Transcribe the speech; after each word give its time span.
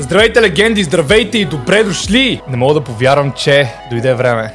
Здравейте, 0.00 0.42
легенди, 0.42 0.84
здравейте 0.84 1.38
и 1.38 1.44
добре 1.44 1.84
дошли! 1.84 2.40
Не 2.50 2.56
мога 2.56 2.74
да 2.74 2.80
повярвам, 2.80 3.32
че 3.36 3.68
дойде 3.90 4.14
време. 4.14 4.54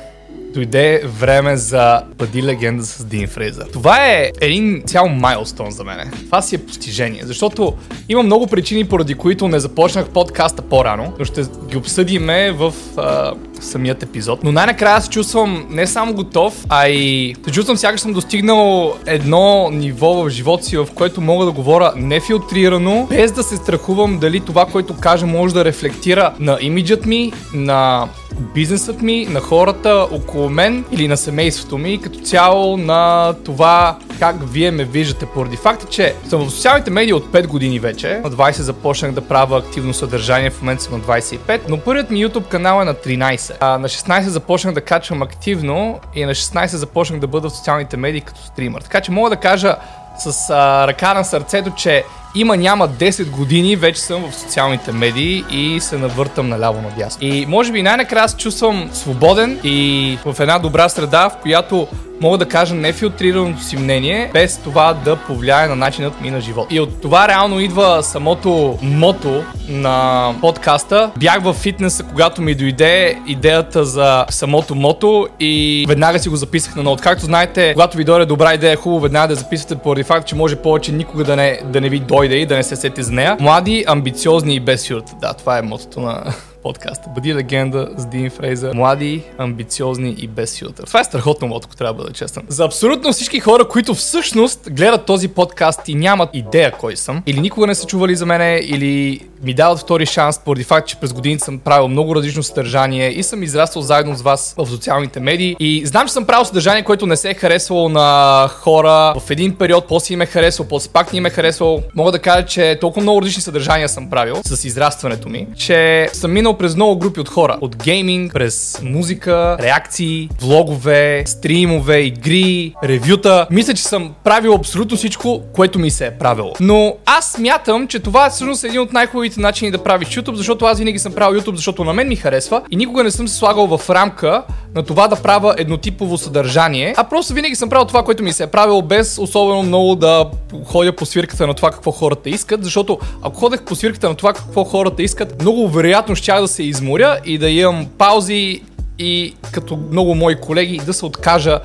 Дойде 0.53 1.03
време 1.05 1.57
за 1.57 2.01
Бъди 2.17 2.43
легенда 2.43 2.83
с 2.83 3.05
Дин 3.05 3.27
Фрейзър. 3.27 3.65
Това 3.73 4.11
е 4.11 4.31
един 4.41 4.83
цял 4.85 5.07
майлстон 5.07 5.71
за 5.71 5.83
мен. 5.83 6.11
Това 6.25 6.41
си 6.41 6.55
е 6.55 6.65
постижение, 6.65 7.21
защото 7.23 7.73
има 8.09 8.23
много 8.23 8.47
причини, 8.47 8.85
поради 8.85 9.15
които 9.15 9.47
не 9.47 9.59
започнах 9.59 10.09
подкаста 10.09 10.61
по-рано, 10.61 11.13
но 11.19 11.25
ще 11.25 11.41
ги 11.69 11.77
обсъдиме 11.77 12.51
в 12.51 12.73
а, 12.97 13.33
самият 13.61 14.03
епизод. 14.03 14.43
Но 14.43 14.51
най-накрая 14.51 15.01
се 15.01 15.09
чувствам 15.09 15.65
не 15.69 15.87
само 15.87 16.13
готов, 16.13 16.65
а 16.69 16.87
и 16.87 17.35
се 17.45 17.51
чувствам 17.51 17.77
сякаш 17.77 18.01
съм 18.01 18.13
достигнал 18.13 18.93
едно 19.05 19.69
ниво 19.71 20.13
в 20.13 20.29
живота 20.29 20.63
си, 20.63 20.77
в 20.77 20.87
което 20.95 21.21
мога 21.21 21.45
да 21.45 21.51
говоря 21.51 21.93
нефилтрирано, 21.95 23.07
без 23.09 23.31
да 23.31 23.43
се 23.43 23.55
страхувам 23.55 24.19
дали 24.19 24.39
това, 24.39 24.65
което 24.65 24.97
кажа, 24.97 25.25
може 25.25 25.53
да 25.53 25.65
рефлектира 25.65 26.33
на 26.39 26.57
имиджът 26.61 27.05
ми, 27.05 27.33
на 27.53 28.07
бизнесът 28.53 29.01
ми, 29.01 29.27
на 29.29 29.39
хората 29.39 30.07
около 30.11 30.49
мен 30.49 30.85
или 30.91 31.07
на 31.07 31.17
семейството 31.17 31.77
ми, 31.77 32.01
като 32.01 32.19
цяло 32.19 32.77
на 32.77 33.33
това 33.45 33.97
как 34.19 34.35
вие 34.51 34.71
ме 34.71 34.83
виждате, 34.83 35.25
поради 35.25 35.57
факта, 35.57 35.87
че 35.89 36.15
съм 36.29 36.45
в 36.45 36.51
социалните 36.51 36.91
медии 36.91 37.13
от 37.13 37.25
5 37.25 37.47
години 37.47 37.79
вече. 37.79 38.21
На 38.23 38.31
20 38.31 38.51
започнах 38.61 39.11
да 39.11 39.21
правя 39.21 39.57
активно 39.57 39.93
съдържание, 39.93 40.49
в 40.49 40.61
момента 40.61 40.83
съм 40.83 40.93
на 40.93 40.99
25, 40.99 41.59
но 41.69 41.77
първият 41.79 42.11
ми 42.11 42.25
YouTube 42.25 42.47
канал 42.47 42.81
е 42.81 42.85
на 42.85 42.93
13. 42.93 43.44
А, 43.59 43.77
на 43.77 43.89
16 43.89 44.21
започнах 44.21 44.73
да 44.73 44.81
качвам 44.81 45.21
активно 45.21 45.99
и 46.15 46.25
на 46.25 46.31
16 46.31 46.65
започнах 46.65 47.19
да 47.19 47.27
бъда 47.27 47.49
в 47.49 47.55
социалните 47.55 47.97
медии 47.97 48.21
като 48.21 48.41
стример. 48.41 48.81
Така 48.81 49.01
че 49.01 49.11
мога 49.11 49.29
да 49.29 49.35
кажа 49.35 49.75
с 50.17 50.49
а, 50.49 50.87
ръка 50.87 51.13
на 51.13 51.23
сърцето, 51.23 51.71
че 51.77 52.03
има 52.35 52.57
няма 52.57 52.89
10 52.89 53.29
години 53.29 53.75
вече 53.75 54.01
съм 54.01 54.31
в 54.31 54.35
социалните 54.35 54.91
медии 54.91 55.43
и 55.51 55.79
се 55.79 55.97
навъртам 55.97 56.49
наляво 56.49 56.81
надясно. 56.81 57.27
И 57.27 57.45
може 57.45 57.71
би 57.71 57.81
най-накрая 57.81 58.29
се 58.29 58.37
чувствам 58.37 58.89
свободен 58.93 59.59
и 59.63 60.17
в 60.25 60.35
една 60.39 60.59
добра 60.59 60.89
среда, 60.89 61.29
в 61.29 61.37
която 61.41 61.87
мога 62.21 62.37
да 62.37 62.45
кажа 62.45 62.75
нефилтрираното 62.75 63.63
си 63.63 63.77
мнение, 63.77 64.29
без 64.33 64.57
това 64.57 64.93
да 64.93 65.15
повлияе 65.15 65.67
на 65.67 65.75
начинът 65.75 66.21
ми 66.21 66.31
на 66.31 66.41
живот. 66.41 66.67
И 66.69 66.79
от 66.79 67.01
това 67.01 67.27
реално 67.27 67.59
идва 67.59 68.03
самото 68.03 68.77
мото 68.81 69.43
на 69.69 70.33
подкаста. 70.41 71.11
Бях 71.17 71.43
в 71.43 71.53
фитнеса, 71.53 72.03
когато 72.03 72.41
ми 72.41 72.55
дойде 72.55 73.19
идеята 73.27 73.85
за 73.85 74.25
самото 74.29 74.75
мото 74.75 75.27
и 75.39 75.85
веднага 75.87 76.19
си 76.19 76.29
го 76.29 76.35
записах 76.35 76.75
на 76.75 76.83
ноут. 76.83 77.01
Както 77.01 77.25
знаете, 77.25 77.73
когато 77.73 77.97
ви 77.97 78.03
дойде 78.03 78.25
добра 78.25 78.53
идея, 78.53 78.73
е 78.73 78.75
хубаво 78.75 79.01
веднага 79.01 79.27
да 79.27 79.35
записате 79.35 79.75
поради 79.75 80.03
факт, 80.05 80.27
че 80.27 80.35
може 80.35 80.55
повече 80.55 80.91
никога 80.91 81.23
да 81.23 81.35
не, 81.35 81.61
да 81.65 81.81
не 81.81 81.89
ви 81.89 81.99
дойде 81.99 82.35
и 82.35 82.45
да 82.45 82.55
не 82.55 82.63
се 82.63 82.75
сети 82.75 83.03
за 83.03 83.11
нея. 83.11 83.37
Млади, 83.39 83.83
амбициозни 83.87 84.55
и 84.55 84.59
без 84.59 84.87
фюрт. 84.87 85.11
Да, 85.21 85.33
това 85.33 85.57
е 85.57 85.61
мотото 85.61 85.99
на 85.99 86.23
подкаста. 86.65 87.09
Бъди 87.15 87.35
легенда 87.35 87.89
с 87.97 88.05
Дин 88.05 88.29
Фрейзър. 88.29 88.73
Млади, 88.73 89.23
амбициозни 89.37 90.15
и 90.17 90.27
без 90.27 90.59
филтър. 90.59 90.85
Това 90.85 90.99
е 90.99 91.03
страхотно 91.03 91.47
мото, 91.47 91.67
ако 91.67 91.75
трябва 91.75 91.93
да 91.93 91.97
бъда 91.97 92.13
честен. 92.13 92.43
За 92.47 92.65
абсолютно 92.65 93.11
всички 93.11 93.39
хора, 93.39 93.67
които 93.67 93.93
всъщност 93.93 94.71
гледат 94.71 95.05
този 95.05 95.27
подкаст 95.27 95.81
и 95.87 95.95
нямат 95.95 96.29
идея 96.33 96.71
кой 96.71 96.95
съм, 96.95 97.23
или 97.25 97.39
никога 97.39 97.67
не 97.67 97.75
са 97.75 97.85
чували 97.85 98.15
за 98.15 98.25
мене, 98.25 98.61
или 98.63 99.21
ми 99.43 99.53
дават 99.53 99.79
втори 99.79 100.05
шанс 100.05 100.39
поради 100.39 100.63
факт, 100.63 100.87
че 100.87 100.95
през 100.95 101.13
годините 101.13 101.43
съм 101.43 101.59
правил 101.59 101.87
много 101.87 102.15
различно 102.15 102.43
съдържание 102.43 103.09
и 103.09 103.23
съм 103.23 103.43
израснал 103.43 103.81
заедно 103.81 104.15
с 104.15 104.21
вас 104.21 104.55
в 104.57 104.67
социалните 104.67 105.19
медии. 105.19 105.55
И 105.59 105.85
знам, 105.85 106.07
че 106.07 106.13
съм 106.13 106.25
правил 106.25 106.45
съдържание, 106.45 106.83
което 106.83 107.05
не 107.05 107.15
се 107.15 107.29
е 107.29 107.33
харесвало 107.33 107.89
на 107.89 108.47
хора 108.51 109.13
в 109.19 109.29
един 109.29 109.55
период, 109.55 109.87
после 109.87 110.13
им 110.13 110.21
е 110.21 110.25
харесвал, 110.25 110.67
после 110.67 110.89
пак 110.91 111.13
не 111.13 111.17
им 111.17 111.25
е 111.25 111.29
харесвал. 111.29 111.83
Мога 111.95 112.11
да 112.11 112.19
кажа, 112.19 112.45
че 112.45 112.77
толкова 112.81 113.01
много 113.01 113.21
различни 113.21 113.41
съдържания 113.41 113.89
съм 113.89 114.09
правил 114.09 114.35
с 114.45 114.65
израстването 114.65 115.29
ми, 115.29 115.47
че 115.57 116.09
съм 116.13 116.31
минал 116.31 116.54
през 116.57 116.75
много 116.75 116.99
групи 116.99 117.19
от 117.19 117.29
хора. 117.29 117.57
От 117.61 117.83
гейминг, 117.83 118.33
през 118.33 118.81
музика, 118.83 119.57
реакции, 119.61 120.29
влогове, 120.41 121.23
стримове, 121.25 121.99
игри, 121.99 122.73
ревюта. 122.83 123.47
Мисля, 123.51 123.73
че 123.73 123.83
съм 123.83 124.13
правил 124.23 124.53
абсолютно 124.53 124.97
всичко, 124.97 125.41
което 125.53 125.79
ми 125.79 125.91
се 125.91 126.05
е 126.05 126.11
правило. 126.11 126.53
Но 126.59 126.95
аз 127.05 127.31
смятам, 127.31 127.87
че 127.87 127.99
това 127.99 128.25
е 128.25 128.29
всъщност 128.29 128.63
един 128.63 128.81
от 128.81 128.93
най-хубавите 128.93 129.39
начини 129.39 129.71
да 129.71 129.83
правиш 129.83 130.07
YouTube, 130.07 130.33
защото 130.33 130.65
аз 130.65 130.79
винаги 130.79 130.99
съм 130.99 131.13
правил 131.13 131.41
YouTube, 131.41 131.55
защото 131.55 131.83
на 131.83 131.93
мен 131.93 132.07
ми 132.07 132.15
харесва 132.15 132.61
и 132.71 132.75
никога 132.75 133.03
не 133.03 133.11
съм 133.11 133.27
се 133.27 133.35
слагал 133.35 133.77
в 133.77 133.89
рамка 133.89 134.43
на 134.75 134.83
това 134.83 135.07
да 135.07 135.15
правя 135.15 135.55
еднотипово 135.57 136.17
съдържание, 136.17 136.93
а 136.97 137.03
просто 137.03 137.33
винаги 137.33 137.55
съм 137.55 137.69
правил 137.69 137.85
това, 137.85 138.03
което 138.03 138.23
ми 138.23 138.33
се 138.33 138.43
е 138.43 138.47
правило, 138.47 138.81
без 138.81 139.17
особено 139.17 139.63
много 139.63 139.95
да 139.95 140.25
ходя 140.65 140.95
по 140.95 141.05
свирката 141.05 141.47
на 141.47 141.53
това 141.53 141.71
какво 141.71 141.91
хората 141.91 142.29
искат, 142.29 142.63
защото 142.63 142.99
ако 143.21 143.39
ходех 143.39 143.61
по 143.61 143.75
свирката 143.75 144.09
на 144.09 144.15
това 144.15 144.33
какво 144.33 144.63
хората 144.63 145.03
искат, 145.03 145.41
много 145.41 145.69
вероятно 145.69 146.15
щях 146.15 146.41
да 146.41 146.44
се 146.47 146.63
изморя 146.63 147.19
и 147.25 147.37
да 147.37 147.49
имам 147.49 147.87
паузи 147.97 148.61
и 148.99 149.33
като 149.51 149.79
много 149.91 150.15
мои 150.15 150.35
колеги 150.35 150.81
да 150.85 150.93
се 150.93 151.05
откажа 151.05 151.59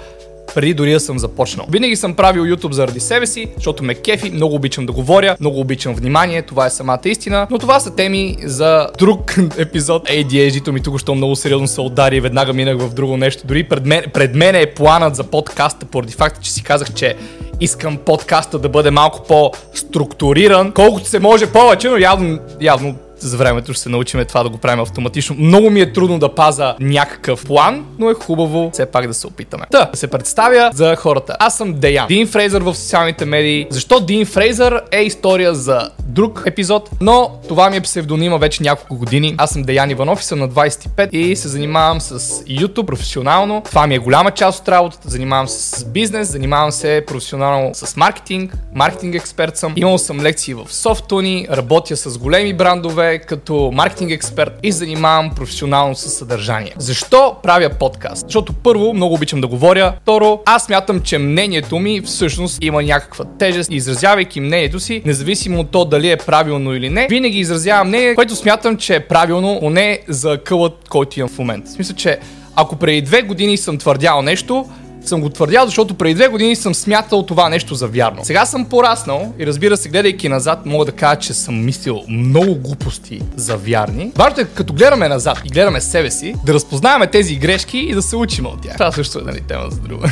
преди 0.55 0.75
дори 0.75 0.93
да 0.93 1.01
съм 1.01 1.19
започнал. 1.19 1.67
Винаги 1.71 1.97
съм 1.97 2.15
правил 2.15 2.43
YouTube 2.43 2.73
заради 2.73 3.01
себе 3.01 3.27
си, 3.27 3.49
защото 3.57 3.85
ме 3.85 3.95
кефи, 3.95 4.31
много 4.31 4.55
обичам 4.55 4.87
да 4.87 4.93
говоря, 4.93 5.37
много 5.41 5.61
обичам 5.61 5.95
внимание, 5.95 6.43
това 6.43 6.67
е 6.67 6.71
самата 6.71 7.01
истина, 7.05 7.47
но 7.51 7.59
това 7.59 7.81
са 7.81 7.95
теми 7.95 8.37
за 8.45 8.89
друг 8.99 9.35
епизод. 9.59 10.09
ADHD-то 10.09 10.73
ми 10.73 10.83
тук 10.83 11.01
що 11.01 11.15
много 11.15 11.37
сериозно 11.37 11.69
се 11.69 11.81
удари 11.81 12.17
и 12.17 12.21
веднага 12.21 12.53
минах 12.53 12.79
в 12.79 12.95
друго 12.95 13.17
нещо. 13.17 13.47
Дори 13.47 13.65
пред 13.65 13.87
мен, 13.87 14.03
пред 14.13 14.35
мен 14.35 14.55
е 14.55 14.67
планът 14.67 15.17
за 15.17 15.25
подкаста, 15.25 15.87
поради 15.87 16.13
факта, 16.13 16.41
че 16.43 16.53
си 16.53 16.63
казах, 16.63 16.93
че 16.95 17.15
искам 17.61 17.97
подкаста 17.97 18.59
да 18.59 18.69
бъде 18.69 18.91
малко 18.91 19.23
по-структуриран, 19.29 20.73
колкото 20.73 21.09
се 21.09 21.19
може 21.19 21.47
повече, 21.47 21.89
но 21.89 21.97
явно, 21.97 22.39
явно 22.61 22.95
за 23.27 23.37
времето 23.37 23.73
ще 23.73 23.83
се 23.83 23.89
научим 23.89 24.25
това 24.25 24.43
да 24.43 24.49
го 24.49 24.59
правим 24.59 24.81
автоматично. 24.81 25.37
Много 25.39 25.71
ми 25.71 25.81
е 25.81 25.93
трудно 25.93 26.19
да 26.19 26.35
паза 26.35 26.75
някакъв 26.81 27.47
план, 27.47 27.87
но 27.99 28.11
е 28.11 28.15
хубаво 28.15 28.71
все 28.73 28.87
пак 28.87 29.07
да 29.07 29.15
се 29.15 29.27
опитаме. 29.27 29.67
Да, 29.71 29.89
да 29.93 29.97
се 29.97 30.07
представя 30.07 30.71
за 30.75 30.97
хората. 30.97 31.37
Аз 31.39 31.57
съм 31.57 31.73
Деян. 31.73 32.07
Дин 32.09 32.27
Фрейзър 32.27 32.63
в 32.63 32.75
социалните 32.75 33.25
медии. 33.25 33.67
Защо 33.71 34.01
Дин 34.01 34.27
Фрейзър 34.27 34.83
е 34.93 35.03
история 35.03 35.55
за 35.55 35.91
друг 36.05 36.43
епизод, 36.47 36.91
но 37.01 37.41
това 37.49 37.71
ми 37.71 37.77
е 37.77 37.81
псевдонима 37.81 38.37
вече 38.37 38.63
няколко 38.63 38.97
години. 38.97 39.35
Аз 39.39 39.51
съм 39.51 39.63
Деян 39.63 39.91
Иванов 39.91 40.21
и 40.21 40.25
съм 40.25 40.39
на 40.39 40.49
25 40.49 41.11
и 41.11 41.37
се 41.37 41.49
занимавам 41.49 42.01
с 42.01 42.19
YouTube 42.45 42.87
професионално. 42.87 43.63
Това 43.65 43.87
ми 43.87 43.95
е 43.95 43.99
голяма 43.99 44.31
част 44.31 44.61
от 44.61 44.69
работата. 44.69 45.11
Занимавам 45.11 45.49
се 45.49 45.79
с 45.79 45.85
бизнес, 45.85 46.31
занимавам 46.33 46.73
се 46.73 47.05
професионално 47.07 47.71
с 47.75 47.97
маркетинг, 47.97 48.57
маркетинг 48.75 49.15
експерт 49.15 49.57
съм. 49.57 49.73
Имал 49.77 49.99
съм 49.99 50.21
лекции 50.21 50.55
в 50.55 50.67
софтуни, 50.69 51.47
работя 51.51 51.97
с 51.97 52.19
големи 52.19 52.55
брандове, 52.55 53.10
като 53.19 53.71
маркетинг 53.75 54.11
експерт 54.11 54.53
и 54.63 54.73
занимавам 54.73 55.31
професионално 55.35 55.95
с 55.95 56.11
съдържание. 56.11 56.75
Защо 56.79 57.37
правя 57.43 57.69
подкаст? 57.69 58.27
Защото 58.27 58.53
първо 58.53 58.95
много 58.95 59.15
обичам 59.15 59.41
да 59.41 59.47
говоря, 59.47 59.93
второ 60.03 60.41
аз 60.47 60.69
мятам, 60.69 61.01
че 61.01 61.19
мнението 61.19 61.79
ми 61.79 62.01
всъщност 62.01 62.59
има 62.65 62.83
някаква 62.83 63.25
тежест 63.25 63.73
изразявайки 63.73 64.41
мнението 64.41 64.81
си, 64.81 65.03
независимо 65.05 65.61
от 65.61 65.71
то 65.71 65.85
дали 65.85 66.11
е 66.11 66.17
правилно 66.17 66.75
или 66.75 66.91
не, 66.91 67.07
винаги 67.11 67.39
изразявам 67.39 67.89
мнение, 67.89 68.15
което 68.15 68.37
смятам, 68.37 68.77
че 68.77 68.95
е 68.95 69.01
правилно, 69.01 69.59
поне 69.61 69.99
за 70.09 70.39
кълът, 70.39 70.89
който 70.89 71.19
имам 71.19 71.29
в 71.29 71.39
момента. 71.39 71.71
В 71.71 71.73
смисъл, 71.73 71.97
че 71.97 72.19
ако 72.57 72.77
преди 72.77 73.03
две 73.03 73.23
години 73.23 73.57
съм 73.57 73.79
твърдял 73.79 74.23
нещо, 74.23 74.67
съм 75.09 75.21
го 75.21 75.29
твърдял, 75.29 75.67
защото 75.67 75.95
преди 75.95 76.15
две 76.15 76.29
години 76.29 76.57
съм 76.57 76.75
смятал 76.75 77.23
това 77.23 77.49
нещо 77.49 77.75
за 77.75 77.87
вярно. 77.87 78.25
Сега 78.25 78.47
съм 78.47 78.65
пораснал 78.65 79.35
и 79.39 79.47
разбира 79.47 79.77
се, 79.77 79.89
гледайки 79.89 80.29
назад, 80.29 80.67
мога 80.67 80.85
да 80.85 80.93
кажа, 80.93 81.21
че 81.21 81.35
съм 81.35 81.65
мислил 81.65 82.03
много 82.09 82.55
глупости 82.55 83.21
за 83.37 83.57
вярни. 83.57 84.13
Важно 84.17 84.43
е, 84.43 84.45
като 84.45 84.73
гледаме 84.73 85.09
назад 85.09 85.41
и 85.45 85.49
гледаме 85.49 85.81
себе 85.81 86.11
си, 86.11 86.35
да 86.47 86.55
разпознаваме 86.55 87.07
тези 87.07 87.37
грешки 87.37 87.79
и 87.79 87.95
да 87.95 88.03
се 88.03 88.17
учим 88.17 88.47
от 88.47 88.63
тях. 88.63 88.73
Това 88.73 88.93
също 88.93 89.19
е 89.19 89.23
нали, 89.23 89.41
тема 89.41 89.71
за 89.71 89.81
друга. 89.81 90.11